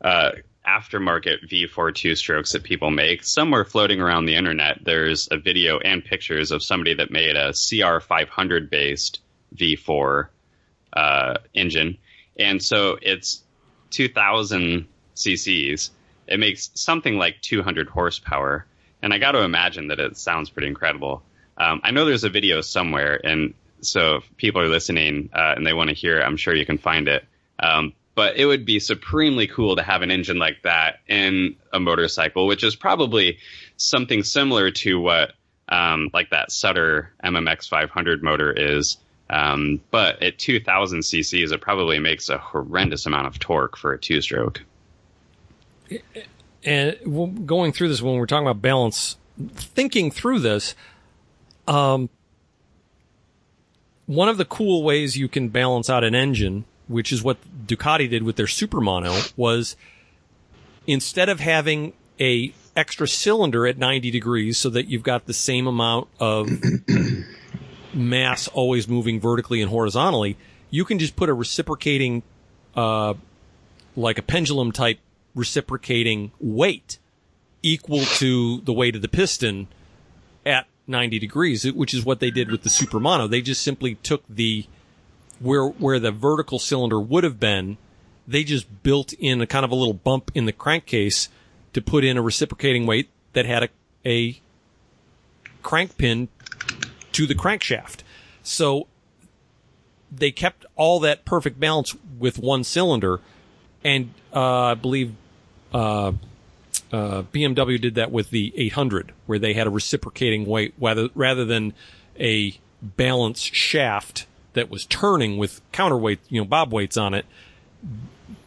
[0.00, 0.30] uh,
[0.66, 3.24] aftermarket V4 two strokes that people make.
[3.24, 7.50] Somewhere floating around the internet, there's a video and pictures of somebody that made a
[7.50, 9.20] CR500 based
[9.56, 10.28] V4
[10.94, 11.98] uh, engine.
[12.38, 13.42] And so it's
[13.90, 15.90] 2000 cc's.
[16.26, 18.66] It makes something like 200 horsepower.
[19.02, 21.22] And I got to imagine that it sounds pretty incredible.
[21.56, 25.66] Um, I know there's a video somewhere, and so if people are listening uh, and
[25.66, 27.24] they want to hear I'm sure you can find it.
[27.58, 31.80] Um, but it would be supremely cool to have an engine like that in a
[31.80, 33.38] motorcycle, which is probably
[33.76, 35.32] something similar to what
[35.68, 38.98] um, like that Suter MMX 500 motor is.
[39.30, 43.98] Um, but at 2000 cc's, it probably makes a horrendous amount of torque for a
[43.98, 44.62] two stroke.
[46.64, 49.16] and going through this when we're talking about balance,
[49.54, 50.74] thinking through this,
[51.66, 52.10] um,
[54.06, 58.08] one of the cool ways you can balance out an engine, which is what Ducati
[58.08, 59.76] did with their Super Mono, was
[60.86, 65.66] instead of having a extra cylinder at 90 degrees so that you've got the same
[65.66, 66.48] amount of
[67.94, 70.36] mass always moving vertically and horizontally,
[70.70, 72.22] you can just put a reciprocating,
[72.76, 73.14] uh,
[73.96, 74.98] like a pendulum type
[75.34, 76.98] reciprocating weight
[77.62, 79.68] equal to the weight of the piston
[80.44, 83.26] at 90 degrees, which is what they did with the Super Mono.
[83.26, 84.66] They just simply took the
[85.40, 87.76] where where the vertical cylinder would have been,
[88.26, 91.28] they just built in a kind of a little bump in the crankcase
[91.72, 93.68] to put in a reciprocating weight that had a,
[94.06, 94.40] a
[95.62, 96.28] crank pin
[97.14, 98.00] to the crankshaft.
[98.42, 98.86] So
[100.12, 103.20] they kept all that perfect balance with one cylinder,
[103.82, 105.14] and uh, I believe
[105.72, 106.12] uh,
[106.92, 111.44] uh, BMW did that with the 800, where they had a reciprocating weight rather rather
[111.44, 111.72] than
[112.18, 117.26] a balanced shaft that was turning with counterweight, you know, bob weights on it.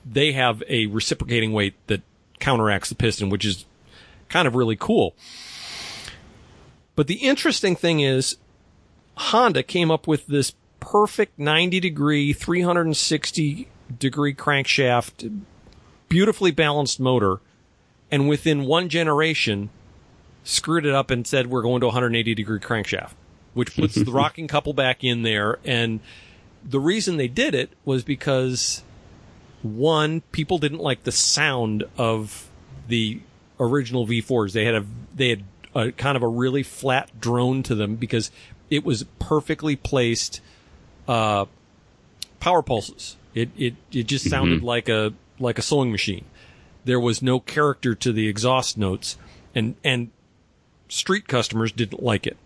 [0.05, 2.01] They have a reciprocating weight that
[2.39, 3.65] counteracts the piston, which is
[4.29, 5.15] kind of really cool.
[6.95, 8.37] But the interesting thing is,
[9.17, 13.67] Honda came up with this perfect 90 degree, 360
[13.99, 15.41] degree crankshaft,
[16.07, 17.39] beautifully balanced motor,
[18.11, 19.69] and within one generation,
[20.43, 23.13] screwed it up and said we're going to 180 degree crankshaft,
[23.53, 25.59] which puts the rocking couple back in there.
[25.65, 25.99] And
[26.63, 28.83] the reason they did it was because
[29.61, 32.49] one, people didn't like the sound of
[32.87, 33.19] the
[33.59, 34.53] original V4s.
[34.53, 35.43] They had a they had
[35.75, 38.31] a kind of a really flat drone to them because
[38.69, 40.41] it was perfectly placed
[41.07, 41.45] uh,
[42.39, 43.17] power pulses.
[43.33, 46.25] It it it just sounded like a like a sewing machine.
[46.85, 49.17] There was no character to the exhaust notes,
[49.53, 50.09] and and
[50.89, 52.37] street customers didn't like it.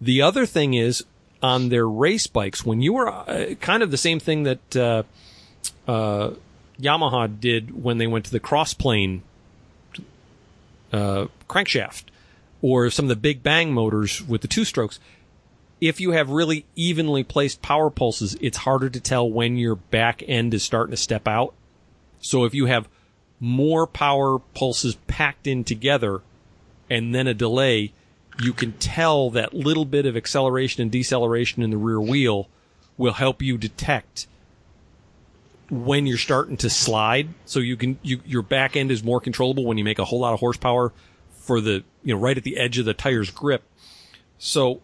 [0.00, 1.04] The other thing is
[1.42, 5.02] on their race bikes when you were uh, kind of the same thing that uh,
[5.86, 6.30] uh,
[6.80, 9.20] Yamaha did when they went to the crossplane
[10.92, 12.04] uh, crankshaft
[12.62, 14.98] or some of the big bang motors with the two strokes.
[15.80, 20.22] If you have really evenly placed power pulses, it's harder to tell when your back
[20.26, 21.54] end is starting to step out.
[22.20, 22.88] So if you have
[23.38, 26.22] more power pulses packed in together
[26.88, 27.92] and then a delay,
[28.40, 32.48] you can tell that little bit of acceleration and deceleration in the rear wheel
[32.96, 34.26] will help you detect
[35.70, 37.28] when you're starting to slide.
[37.44, 40.20] So you can, you, your back end is more controllable when you make a whole
[40.20, 40.92] lot of horsepower
[41.32, 43.62] for the, you know, right at the edge of the tire's grip.
[44.38, 44.80] So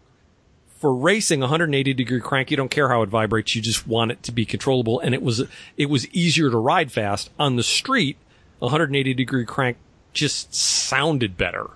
[0.83, 3.55] for racing 180 degree crank, you don't care how it vibrates.
[3.55, 4.99] You just want it to be controllable.
[4.99, 5.43] And it was,
[5.77, 8.17] it was easier to ride fast on the street.
[8.59, 9.77] 180 degree crank
[10.11, 11.69] just sounded better.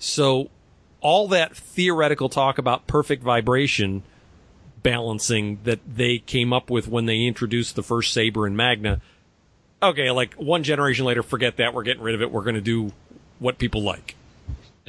[0.00, 0.50] So
[1.00, 4.02] all that theoretical talk about perfect vibration
[4.82, 9.00] balancing that they came up with when they introduced the first Sabre and Magna.
[9.80, 11.72] Okay, like one generation later, forget that.
[11.72, 12.32] We're getting rid of it.
[12.32, 12.90] We're going to do
[13.38, 14.16] what people like.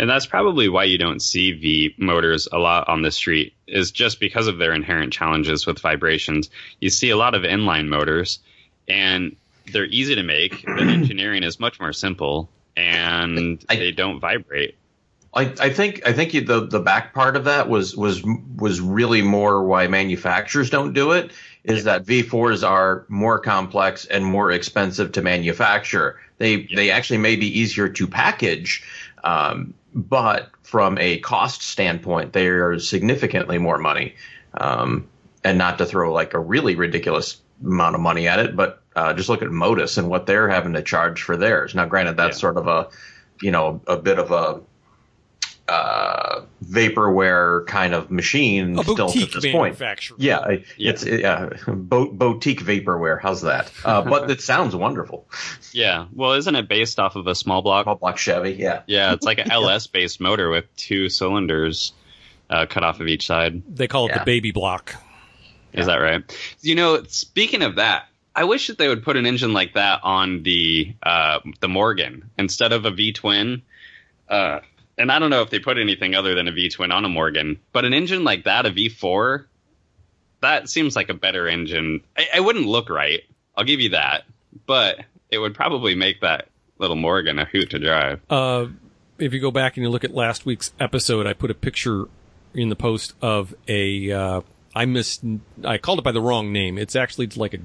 [0.02, 3.92] And that's probably why you don't see V motors a lot on the street, is
[3.92, 6.50] just because of their inherent challenges with vibrations.
[6.80, 8.40] You see a lot of inline motors,
[8.88, 9.36] and
[9.72, 10.64] they're easy to make.
[10.64, 14.76] The engineering is much more simple, and I- they don't vibrate.
[15.36, 18.24] I, I think I think you, the the back part of that was was
[18.58, 21.32] was really more why manufacturers don't do it
[21.64, 26.20] is that V4s are more complex and more expensive to manufacture.
[26.40, 28.84] They they actually may be easier to package,
[29.24, 34.16] um, but from a cost standpoint, they are significantly more money.
[34.54, 35.08] Um,
[35.44, 39.14] and not to throw like a really ridiculous amount of money at it, but uh,
[39.14, 41.74] just look at Motus and what they're having to charge for theirs.
[41.74, 42.42] Now, granted, that's Yeah.
[42.42, 42.88] sort of a
[43.42, 44.62] you know a bit of a
[45.72, 46.21] uh,
[46.72, 49.80] vaporware kind of machine A still boutique to this point.
[49.80, 50.18] manufacturer.
[50.20, 53.20] Yeah, I- it's yeah, bo- boutique vaporware.
[53.22, 53.72] How's that?
[53.84, 55.28] Uh, but it sounds wonderful.
[55.74, 56.06] Yeah.
[56.14, 57.84] Well, isn't it based off of a small block?
[57.86, 58.82] Small block Chevy, yeah.
[58.88, 61.94] Yeah, it's like an LS based motor with two cylinders
[62.50, 63.62] uh, cut off of each side.
[63.76, 64.20] They call it Yeah.
[64.20, 64.96] the baby block.
[65.74, 66.24] Is that right?
[66.62, 68.06] You know, speaking of that,
[68.36, 72.30] I wish that they would put an engine like that on the uh, the Morgan
[72.38, 73.62] instead of a V twin.
[74.30, 74.60] Uh,
[75.02, 77.10] and I don't know if they put anything other than a V twin on a
[77.10, 79.46] Morgan, but an engine like that, a V4,
[80.42, 82.02] that seems like a better engine.
[82.16, 83.22] I, I wouldn't look right.
[83.56, 84.24] I'll give you that,
[84.66, 88.22] but it would probably make that little Morgan a hoot to drive.
[88.30, 88.68] Uh,
[89.18, 92.06] if you go back and you look at last week's episode, I put a picture
[92.54, 94.12] in the post of a.
[94.12, 94.42] Uh,
[94.76, 95.04] I.
[95.64, 96.78] I called it by the wrong name.
[96.78, 97.60] It's actually like a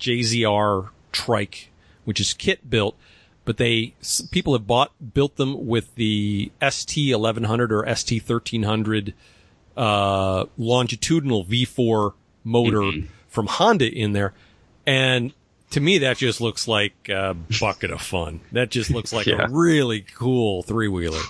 [0.00, 1.70] JZR trike,
[2.04, 2.96] which is kit built,
[3.44, 3.94] but they
[4.30, 9.14] people have bought built them with the ST 1100 or ST 1300
[9.76, 12.12] uh, longitudinal V4
[12.44, 12.90] motor
[13.28, 14.32] from Honda in there,
[14.86, 15.32] and
[15.70, 18.40] to me that just looks like a bucket of fun.
[18.52, 19.46] That just looks like Yeah.
[19.46, 21.22] a really cool three wheeler.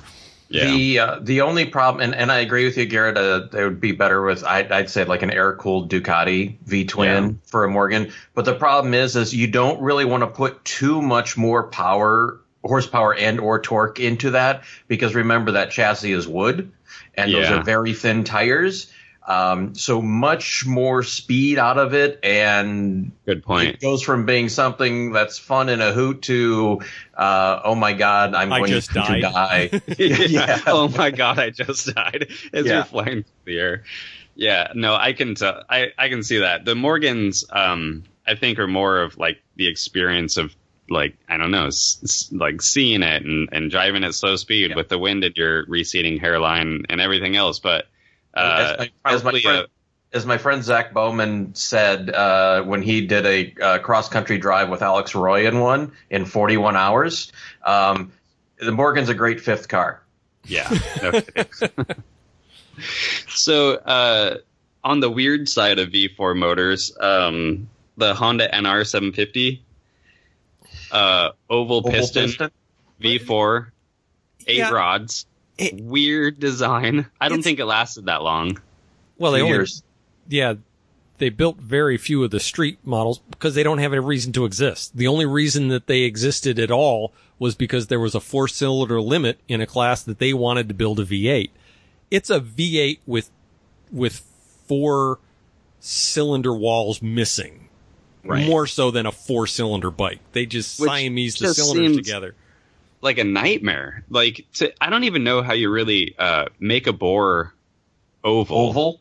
[0.53, 0.65] Yeah.
[0.65, 3.17] The uh, the only problem, and, and I agree with you, Garrett.
[3.17, 6.85] Uh, it would be better with I'd, I'd say like an air cooled Ducati V
[6.85, 7.35] twin Yeah.
[7.47, 8.13] for a Morgan.
[8.35, 12.41] But the problem is, is you don't really want to put too much more power,
[12.63, 16.71] horsepower, and or torque into that because remember that chassis is wood,
[17.15, 18.93] and those are very thin tires.
[19.25, 23.69] Um, so much more speed out of it, and Good point.
[23.69, 26.81] it goes from being something that's fun and a hoot to,
[27.17, 29.23] uh, oh my god, I'm I going just to died.
[29.23, 29.71] die.
[29.99, 30.59] yeah.
[30.67, 32.75] Oh my god, I just died as Yeah.
[32.75, 33.85] you're flying through the air.
[34.35, 35.63] Yeah, no, I can tell.
[35.71, 36.65] I I can see that.
[36.65, 40.53] The Morgans, um, I think, are more of like the experience of
[40.91, 44.71] like I don't know, s- s- like seeing it and, and driving at slow speed
[44.71, 44.77] Yeah.
[44.77, 47.61] with the wind at your receding hairline and everything else.
[47.61, 47.87] But
[48.35, 48.91] uh, As my- as
[49.25, 49.67] my probably friend-
[50.15, 54.69] as my friend Zach Bowman said uh, when he did a uh, cross country drive
[54.69, 57.33] with Alex Roy in one in 41 hours,
[57.65, 58.13] um,
[58.59, 60.03] the Morgan's a great fifth car.
[60.45, 60.69] yeah.
[61.03, 61.23] no
[63.29, 64.37] so uh,
[64.85, 69.63] on the weird side of V4 motors, um, the Honda NR 750.
[70.91, 72.51] Uh, oval, Oval piston, piston.
[73.01, 73.67] V4,
[74.47, 74.71] eight Yeah.
[74.71, 75.27] rods.
[75.59, 77.07] It- Weird design.
[77.21, 78.59] I don't think it lasted that long.
[79.19, 79.67] Well, they Two only
[80.29, 80.55] yeah,
[81.19, 84.45] they built very few of the street models because they don't have any reason to
[84.45, 84.97] exist.
[84.97, 89.01] The only reason that they existed at all was because there was a four cylinder
[89.01, 91.51] limit in a class that they wanted to build a V8.
[92.11, 93.31] It's a V8 with
[93.91, 94.25] with
[94.67, 95.19] four
[95.81, 97.69] cylinder walls missing.
[98.25, 98.47] Right.
[98.47, 100.21] More so than a four cylinder bike.
[100.33, 102.35] They just Which Siamese the just cylinders seems- together.
[103.03, 104.05] Like a nightmare.
[104.09, 107.53] Like to, I don't even know how you really uh, make a bore
[108.25, 108.57] oval.
[108.71, 109.01] Oval.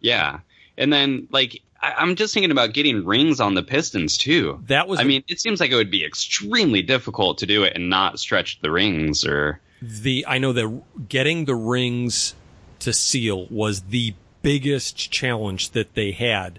[0.00, 0.40] Yeah,
[0.78, 4.62] and then like I, I'm just thinking about getting rings on the pistons too.
[4.68, 7.74] That was I mean, it seems like it would be extremely difficult to do it
[7.76, 9.60] and not stretch the rings or.
[9.82, 12.34] the I know that getting the rings
[12.80, 16.58] to seal was the biggest challenge that they had,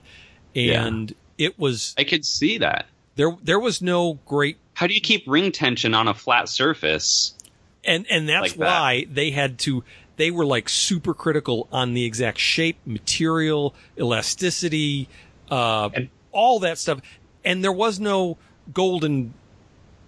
[0.54, 0.86] Yeah.
[0.86, 2.86] and it was I could see that.
[3.16, 3.36] there.
[3.44, 7.36] There was no great, How do you keep ring tension on a flat surface?
[7.84, 8.59] and and that's Like that.
[8.65, 9.84] why they had to.
[10.17, 15.07] They were like super critical on the exact shape, material, elasticity,
[15.51, 16.99] uh, And- all that stuff.
[17.45, 18.38] And there was no
[18.73, 19.36] golden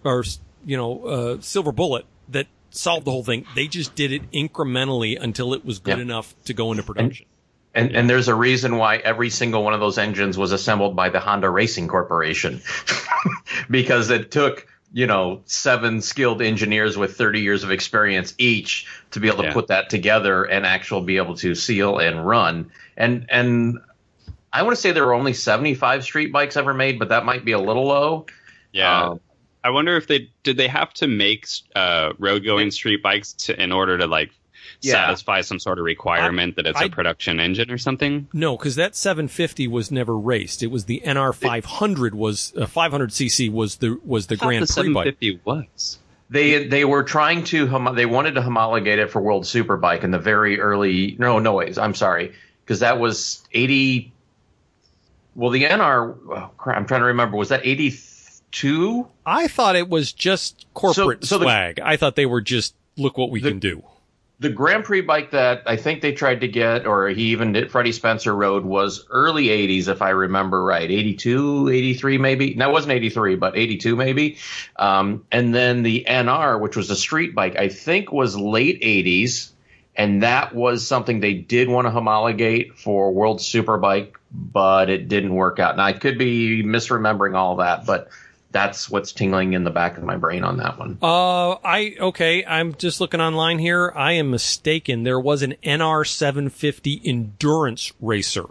[0.03, 0.23] or
[0.65, 3.45] you know uh, silver bullet that solved the whole thing.
[3.53, 6.03] They just did it incrementally until it was good Yeah.
[6.03, 7.25] enough to go into production.
[7.27, 7.32] And,
[7.75, 11.19] and there's a reason why every single one of those engines was assembled by the
[11.19, 12.61] Honda Racing Corporation,
[13.69, 19.19] because it took you know seven skilled engineers with 30 years of experience each to
[19.19, 19.53] be able to Yeah.
[19.53, 22.71] put that together and actually be able to seal and run.
[22.95, 23.79] And and
[24.51, 27.43] I want to say there were only 75 street bikes ever made, but that might
[27.43, 28.27] be a little low.
[28.71, 29.05] Yeah.
[29.09, 29.19] Um,
[29.63, 33.59] I wonder if they did they have to make uh, road going street bikes to,
[33.59, 34.31] in order to like
[34.83, 34.93] Yeah.
[35.05, 38.27] satisfy some sort of requirement that it's a I- production engine or something.
[38.33, 40.61] No, because that 750 was never raced.
[40.61, 44.45] It was the NR 500 was uh, 500 cc was the was the I thought
[44.47, 45.05] Grand the Prix bike.
[45.21, 45.97] 750 was.
[46.29, 50.11] They they were trying to homo- they wanted to homologate it for World Superbike in
[50.11, 52.33] the very early no noise I'm sorry
[52.65, 54.11] because that was 80
[55.35, 59.89] well the NR oh, crap, I'm trying to remember was that 82 I thought it
[59.89, 61.79] was just corporate So- so the- swag.
[61.79, 63.83] I thought they were just look what we The- can do.
[64.39, 67.71] The Grand Prix bike that I think they tried to get or he even did
[67.71, 70.89] Freddie Spencer rode was early 80s if I remember right.
[70.89, 72.53] 82 83 maybe?
[72.55, 74.37] No it wasn't 83 but 82 maybe?
[74.75, 79.51] Um, and then the NR which was a street bike I think was late 80s
[79.95, 85.35] and that was something they did want to homologate for World Superbike, but it didn't
[85.35, 85.77] work out.
[85.77, 88.09] Now I could be misremembering all that, but
[88.53, 90.97] that's what's tingling in the back of my brain on that one.
[91.01, 92.45] Uh, I okay.
[92.45, 93.91] I'm just looking online here.
[93.95, 95.03] I am mistaken.
[95.03, 98.45] There was an NR 750 endurance racer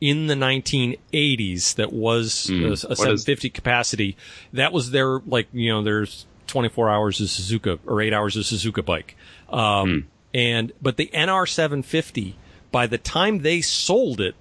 [0.00, 2.52] in the 1980s that was Hmm.
[2.52, 4.16] a, a What is- 750 capacity.
[4.52, 8.44] That was their like you know there's 24 hours of Suzuka or eight hours of
[8.44, 9.16] Suzuka bike.
[9.48, 12.36] Um, and but the NR 750
[12.72, 14.34] by the time they sold it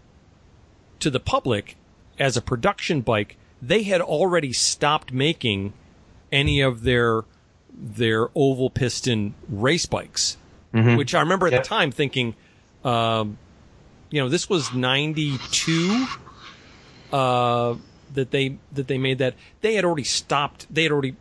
[1.00, 1.78] to the public
[2.20, 5.74] as a production bike, they had already stopped making
[6.32, 7.24] any of their
[7.76, 10.38] their oval piston race bikes,
[10.72, 11.60] which I remember at Yeah.
[11.60, 12.36] the time thinking,
[12.84, 13.38] um,
[14.10, 16.06] you know, this was '92
[17.12, 17.76] uh,
[18.14, 19.36] that they that they made that.
[19.62, 20.68] They had already stopped.
[20.74, 21.16] They had already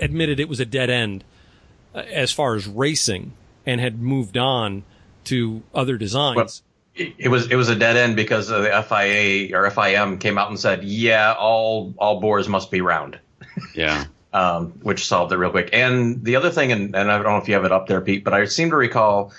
[0.00, 1.24] admitted it was a dead end
[1.94, 3.32] uh, as far as racing,
[3.66, 4.84] and had moved on
[5.24, 6.36] to other designs.
[6.36, 10.50] Well, It, was it was a dead end because the FIA or FIM came out
[10.50, 13.18] and said, yeah, all all bores must be round.
[13.74, 14.04] Yeah.
[14.32, 15.70] um, which solved it real quick.
[15.72, 18.00] And the other thing, and, and I don't know if you have it up there,
[18.00, 19.32] Pete, but I seem to recall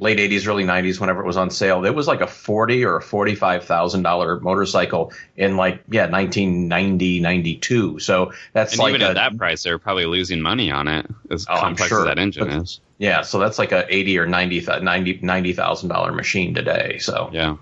[0.00, 2.96] late '80s, early '90s, whenever it was on sale, it was like a forty or
[2.96, 7.98] a forty-five thousand dollar motorcycle in like yeah, 1990, 92.
[7.98, 11.06] So that's And like even a, at that price, they're probably losing money on it,
[11.30, 12.00] as Oh, complex sure.
[12.00, 12.80] as that engine But- is.
[12.98, 16.98] yeah, so that's like a eighty or ninety ninety thousand dollar machine today.
[16.98, 17.56] So Yeah.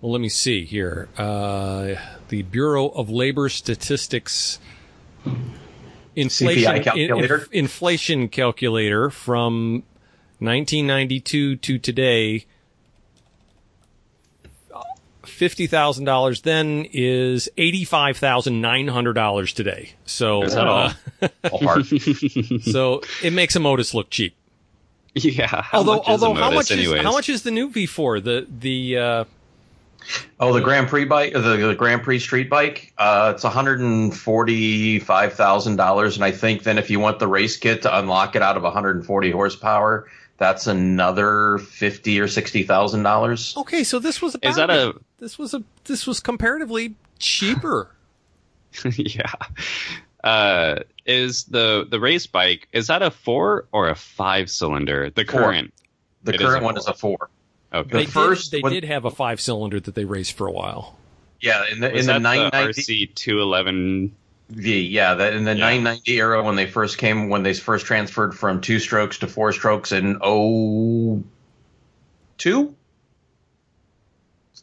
[0.00, 1.08] Well, let me see here.
[1.16, 1.94] Uh,
[2.28, 4.58] the Bureau of Labor Statistics
[6.16, 7.14] inflation calculator?
[7.36, 9.82] in- inf- inflation calculator from
[10.42, 12.46] 1992 to today.
[15.24, 19.92] Fifty thousand dollars then is eighty five thousand nine hundred dollars today.
[20.04, 20.92] So, Is that all?
[21.20, 22.62] uh, ballpark.
[22.72, 24.34] so it makes a Motus look cheap.
[25.14, 25.46] Yeah.
[25.46, 28.24] How although, much is although how Motus much is how much is the new V4?
[28.24, 29.24] The the uh,
[30.40, 32.92] Oh, the Grand Prix bike, the, the Grand Prix street bike.
[32.98, 37.18] Uh, it's one hundred and forty-five thousand dollars, and I think then if you want
[37.18, 40.08] the race kit to unlock it out of one hundred and forty horsepower,
[40.38, 43.54] that's another fifty or sixty thousand dollars.
[43.56, 47.90] okay, so this was a Is that a this was a this was comparatively cheaper.
[48.96, 49.32] yeah?
[50.24, 55.10] Uh, is the the race bike is that a four or a five cylinder?
[55.10, 55.40] The Four.
[55.40, 55.74] current.
[56.24, 57.28] The It is current a one is a four.
[57.74, 57.88] Okay.
[57.90, 60.46] They, The first- did, they when- did have a five cylinder that they raced for
[60.46, 60.96] a while.
[61.40, 64.14] Yeah, in the Was in the that nine the ninety RC two eleven?
[64.52, 65.64] V, yeah, that in the Yeah.
[65.70, 69.52] 990 era when they first came, when they first transferred from two strokes to four
[69.52, 71.22] strokes in oh
[72.38, 72.74] two,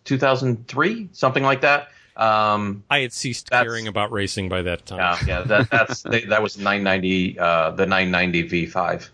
[0.06, 1.90] 2003, something like that.
[2.16, 4.98] Um, I had ceased caring about racing by that time.
[5.00, 9.10] yeah, yeah, that that's they, that was 990, uh, the 990 V5.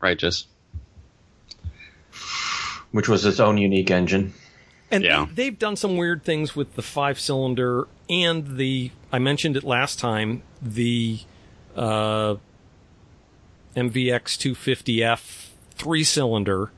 [0.00, 0.46] Righteous.
[2.90, 4.32] which was its own unique engine.
[4.90, 5.26] And Yeah.
[5.32, 9.64] they, have done some weird things with the five cylinder and the, I mentioned it
[9.64, 11.20] last time, the
[11.76, 12.36] uh,
[13.76, 16.70] MVX 250F three cylinder,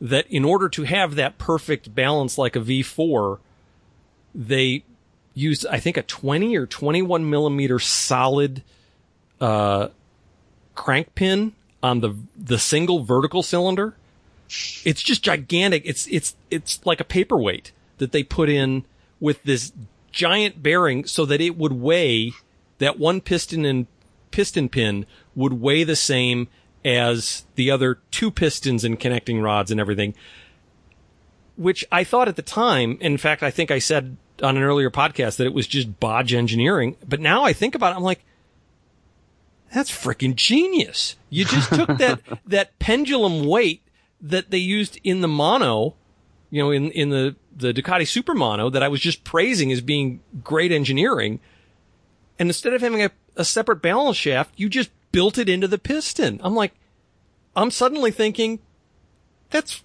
[0.00, 3.38] that in order to have that perfect balance like a V4,
[4.34, 4.84] they
[5.32, 8.62] used, I think, a 20 or 21 millimeter solid
[9.40, 9.88] uh,
[10.74, 11.52] crank pin
[11.82, 13.94] on the the single vertical cylinder
[14.84, 15.82] it's just gigantic.
[15.84, 18.84] It's it's it's like a paperweight that they put in
[19.20, 19.72] with this
[20.14, 22.32] giant bearing so that it would weigh
[22.78, 23.86] that one piston and
[24.30, 25.04] piston pin
[25.34, 26.48] would weigh the same
[26.84, 30.14] as the other two pistons and connecting rods and everything.
[31.56, 34.90] Which I thought at the time, in fact, I think I said on an earlier
[34.90, 36.96] podcast that it was just bodge engineering.
[37.06, 38.24] But now I think about it, I'm like,
[39.72, 41.16] that's freaking genius.
[41.30, 43.82] You just took that, that pendulum weight
[44.20, 45.94] that they used in the mono,
[46.50, 49.80] you know, in, in the, the Ducati Super Mono that I was just praising as
[49.80, 51.40] being great engineering.
[52.38, 55.78] And instead of having a, a separate balance shaft, you just built it into the
[55.78, 56.40] piston.
[56.42, 56.72] I'm like,
[57.54, 58.58] I'm suddenly thinking,
[59.50, 59.82] that's,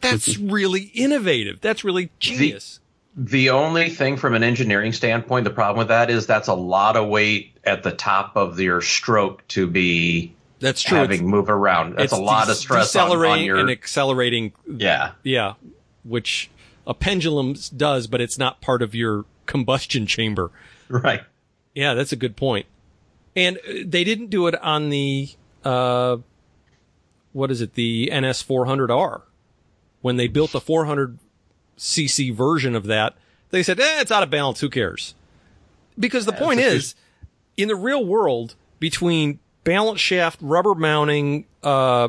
[0.00, 1.60] that's really innovative.
[1.60, 2.80] That's really genius.
[3.16, 6.96] The only thing from an engineering standpoint, the problem with that is that's a lot
[6.96, 10.98] of weight at the top of your stroke to be that's true.
[10.98, 11.96] having move around.
[11.96, 13.56] That's a lot de- of stress on, on your.
[13.56, 14.52] and accelerating.
[14.66, 15.54] yeah, Yeah.
[16.04, 16.50] Which
[16.90, 20.50] a pendulum does, but it's not part of your combustion chamber.
[20.88, 21.22] right.
[21.72, 22.66] Yeah, that's a good point.
[23.36, 25.28] And uh, they didn't do it on the,
[25.64, 26.16] uh,
[27.32, 27.74] what is it?
[27.74, 29.22] The NS 400R.
[30.02, 31.18] When they built the 400
[31.78, 33.14] cc version of that,
[33.50, 34.60] they said, eh, it's out of balance.
[34.60, 35.14] Who cares?
[35.98, 36.94] Because the point it's a- is,
[37.56, 42.08] in the real world, between balance shaft, rubber mounting, uh,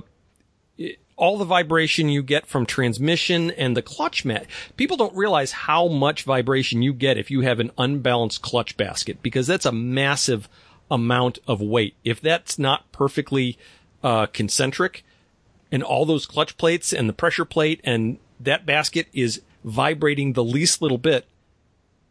[1.21, 4.47] all the vibration you get from transmission and the clutch mat.
[4.75, 9.21] People don't realize how much vibration you get if you have an unbalanced clutch basket
[9.21, 10.49] because that's a massive
[10.89, 11.93] amount of weight.
[12.03, 13.59] If that's not perfectly
[14.03, 15.03] uh, concentric
[15.71, 20.43] and all those clutch plates and the pressure plate and that basket is vibrating the
[20.43, 21.27] least little bit,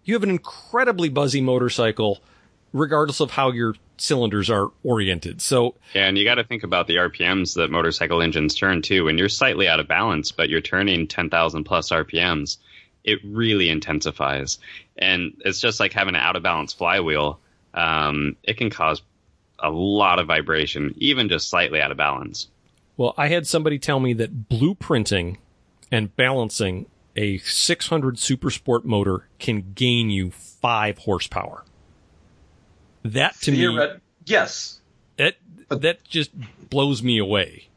[0.04, 2.20] you have an incredibly buzzy motorcycle
[2.72, 5.42] regardless of how your cylinders are oriented.
[5.42, 9.04] So Yeah, and you got to think about the RPMs that motorcycle engines turn too.
[9.04, 12.56] When you're slightly out of balance, but you're turning 10,000 plus RPMs,
[13.04, 14.58] it really intensifies.
[14.96, 17.40] And it's just like having an out of balance flywheel.
[17.74, 19.02] Um, it can cause
[19.58, 22.48] a lot of vibration, even just slightly out of balance.
[22.96, 25.36] Well, I had somebody tell me that blueprinting
[25.90, 31.64] and balancing a 600 Super Sport motor can gain you five horsepower.
[33.04, 33.78] That to me,
[34.26, 34.80] yes,
[35.16, 35.36] that,
[35.68, 36.30] that just
[36.68, 37.68] blows me away.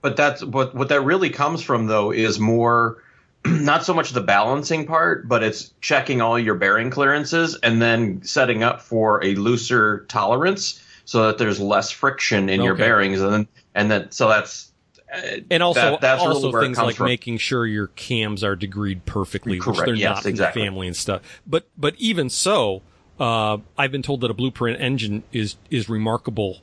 [0.00, 3.02] but that's what what that really comes from though is more
[3.44, 8.22] not so much the balancing part, but it's checking all your bearing clearances and then
[8.22, 13.32] setting up for a looser tolerance so that there's less friction in your bearings and
[13.32, 14.70] then and then so that's
[15.12, 17.06] uh, And also, that- that's also it things like from.
[17.06, 20.94] making sure your cams are degreed perfectly, which they're Yes, not in the family and
[20.96, 21.22] stuff.
[21.46, 22.82] But but even so,
[23.20, 26.58] uh, I've been told that a blueprint engine is is remarkable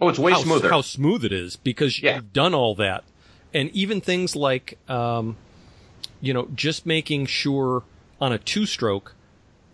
[0.00, 2.14] oh it's way how, smoother how smooth it is because Yeah.
[2.16, 3.04] you've done all that.
[3.52, 5.36] And even things like, um,
[6.20, 7.82] you know, just making sure
[8.20, 9.14] on a two stroke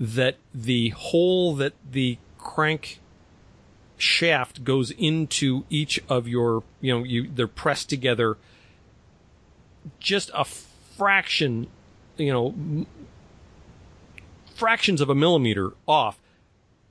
[0.01, 3.01] that the hole that the crank
[3.99, 8.37] shaft goes into each of your, you know, you, they're pressed together
[10.01, 11.67] just a fraction,
[12.17, 12.87] you know,
[14.55, 16.19] fractions of a millimeter off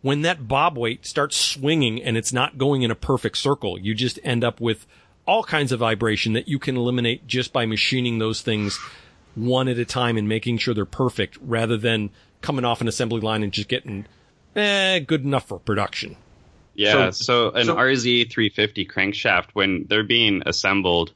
[0.02, 3.94] when that bob weight starts swinging and it's not going in a perfect circle, you
[3.96, 4.86] just end up with
[5.26, 8.78] all kinds of vibration that you can eliminate just by machining those things
[9.36, 12.10] one at a time and making sure they're perfect rather than
[12.42, 14.06] coming off an assembly line and just getting
[14.56, 16.18] eh, good enough for production.
[16.76, 21.14] Yeah, So- so, an so- RZ 350 crankshaft, when they're being assembled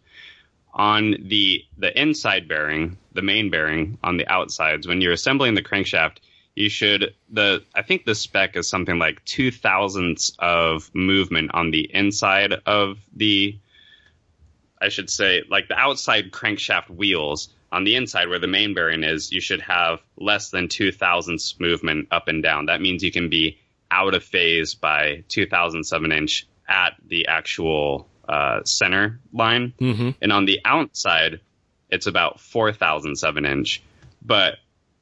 [0.74, 5.62] on the the inside bearing, the main bearing on the outsides, when you're assembling the
[5.64, 6.18] crankshaft,
[6.58, 11.70] you should the I think the spec is something like two thousandths of movement on
[11.70, 13.58] the inside of the
[14.82, 19.04] I should say, like the outside crankshaft wheels on the inside where the main bearing
[19.04, 22.66] is, you should have less than two thousandths movement up and down.
[22.66, 23.60] That means you can be
[23.92, 29.74] out of phase by two thousandths of an inch at the actual uh, center line.
[29.80, 30.10] Mm-hmm.
[30.22, 31.40] And on the outside,
[31.90, 33.84] it's about four thousandths of an inch.
[34.26, 34.56] But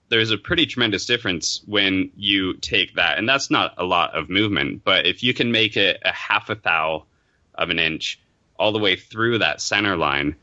[0.09, 4.29] there's a pretty tremendous difference when you take that, and that's not a lot of
[4.29, 4.83] movement.
[4.83, 7.05] But if you can make it a half a thou
[7.55, 8.19] of an inch
[8.57, 10.35] all the way through that center line,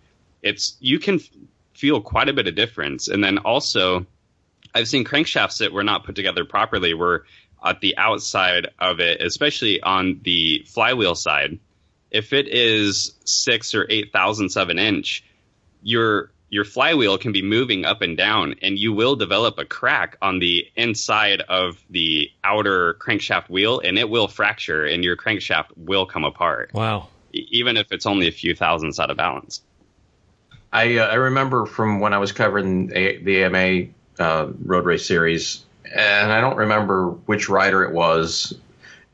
[0.42, 1.28] it's you can f-
[1.74, 3.08] feel quite a bit of difference.
[3.08, 4.06] And then also,
[4.74, 7.24] I've seen crankshafts that were not put together properly, where
[7.64, 11.58] at the outside of it, especially on the flywheel side,
[12.10, 15.24] if it is six or eight thousandths of an inch,
[15.82, 20.18] your your flywheel can be moving up and down, and you will develop a crack
[20.20, 25.68] on the inside of the outer crankshaft wheel, and it will fracture, and your crankshaft
[25.78, 27.08] will come apart, Wow.
[27.32, 29.62] even if it's only a few thousandths out of balance.
[30.74, 33.88] I uh, I remember from when I was covering a, the AMA
[34.18, 38.52] uh, road race series, and I don't remember which rider it was.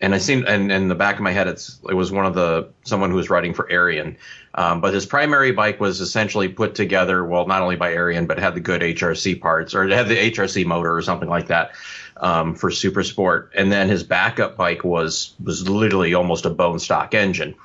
[0.01, 2.35] And I seen, and in the back of my head, it's it was one of
[2.35, 4.17] the someone who was riding for Erion,
[4.55, 8.39] um, but his primary bike was essentially put together, well, not only by Erion, but
[8.39, 11.73] had the good HRC parts or it had the HRC motor or something like that
[12.19, 13.51] um, for Super Sport.
[13.57, 17.57] And then his backup bike was was literally almost a bone stock engine,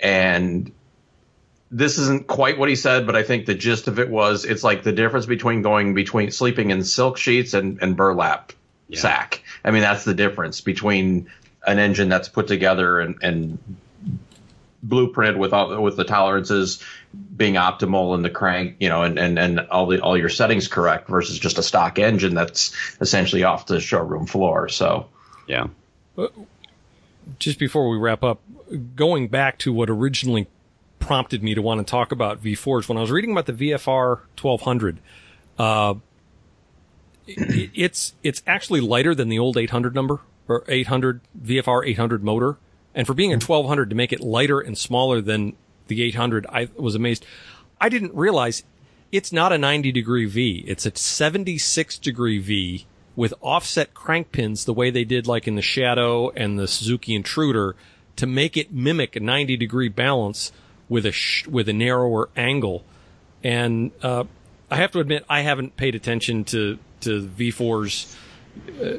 [0.00, 0.72] and
[1.70, 4.62] this isn't quite what he said, but I think the gist of it was it's
[4.64, 8.52] like the difference between going between sleeping in silk sheets and, and burlap
[8.88, 9.00] Yeah.
[9.00, 9.42] sack.
[9.64, 11.28] I mean, that's the difference between
[11.66, 13.58] an engine that's put together and, and
[14.86, 16.82] blueprinted with all with the tolerances
[17.36, 20.68] being optimal and the crank, you know, and, and, and all the all your settings
[20.68, 24.68] correct versus just a stock engine that's essentially off the showroom floor.
[24.68, 25.08] So
[25.46, 25.68] Yeah.
[27.38, 28.40] just before we wrap up,
[28.96, 30.46] going back to what originally
[30.98, 34.20] prompted me to want to talk about V4s, when I was reading about the VFR
[34.40, 34.98] 1200,
[35.58, 35.94] uh,
[37.26, 42.56] it, it's it's actually lighter than the old 800 number or 800 VFR 800 motor,
[42.94, 45.54] and for being a 1200 to make it lighter and smaller than
[45.88, 47.26] the 800, I was amazed.
[47.80, 48.62] I didn't realize
[49.12, 52.86] it's not a 90 degree V; it's a 76 degree V
[53.16, 57.14] with offset crank pins the way they did like in the Shadow and the Suzuki
[57.14, 57.76] Intruder
[58.16, 60.52] to make it mimic a 90 degree balance
[60.88, 62.84] with a sh- with a narrower angle.
[63.42, 64.24] And uh,
[64.70, 68.16] I have to admit, I haven't paid attention to to V4s
[68.80, 68.98] uh,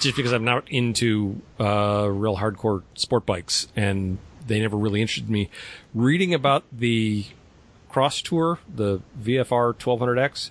[0.00, 5.30] just because I'm not into uh, real hardcore sport bikes, and they never really interested
[5.30, 5.50] me.
[5.94, 7.26] Reading about the
[7.88, 10.50] Cross Tour, the VFR 1200X,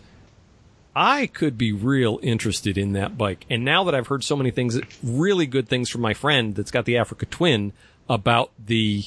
[0.96, 3.46] I could be real interested in that bike.
[3.50, 6.72] And now that I've heard so many things, really good things from my friend that's
[6.72, 7.74] got the Africa Twin
[8.10, 9.04] about the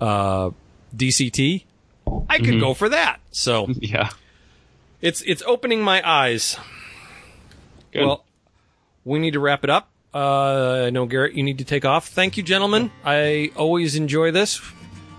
[0.00, 0.50] uh,
[0.94, 1.64] DCT,
[2.28, 3.20] I could go for that.
[3.32, 4.10] So Yeah.
[5.00, 6.56] it's it's opening my eyes.
[7.92, 8.04] Good.
[8.06, 8.24] Well,
[9.04, 9.90] we need to wrap it up.
[10.14, 12.08] Uh, I know Garrett, you need to take off.
[12.08, 12.90] Thank you, gentlemen.
[13.04, 14.60] I always enjoy this.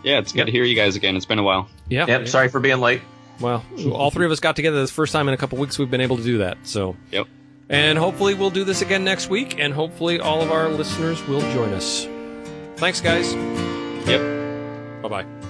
[0.04, 0.46] yeah, it's good Yep.
[0.48, 1.16] to hear you guys again.
[1.18, 1.68] It's been a while.
[1.90, 2.06] Yeah.
[2.08, 3.02] yep, sorry for being late.
[3.42, 5.78] Well, all three of us got together this first time in a couple weeks.
[5.78, 6.58] We've been able to do that.
[6.64, 7.28] So, Yep.
[7.70, 11.42] and hopefully we'll do this again next week, and hopefully all of our listeners will
[11.52, 12.08] join us.
[12.78, 13.34] Thanks, guys.
[14.08, 15.02] Yep.
[15.04, 15.45] Bye bye.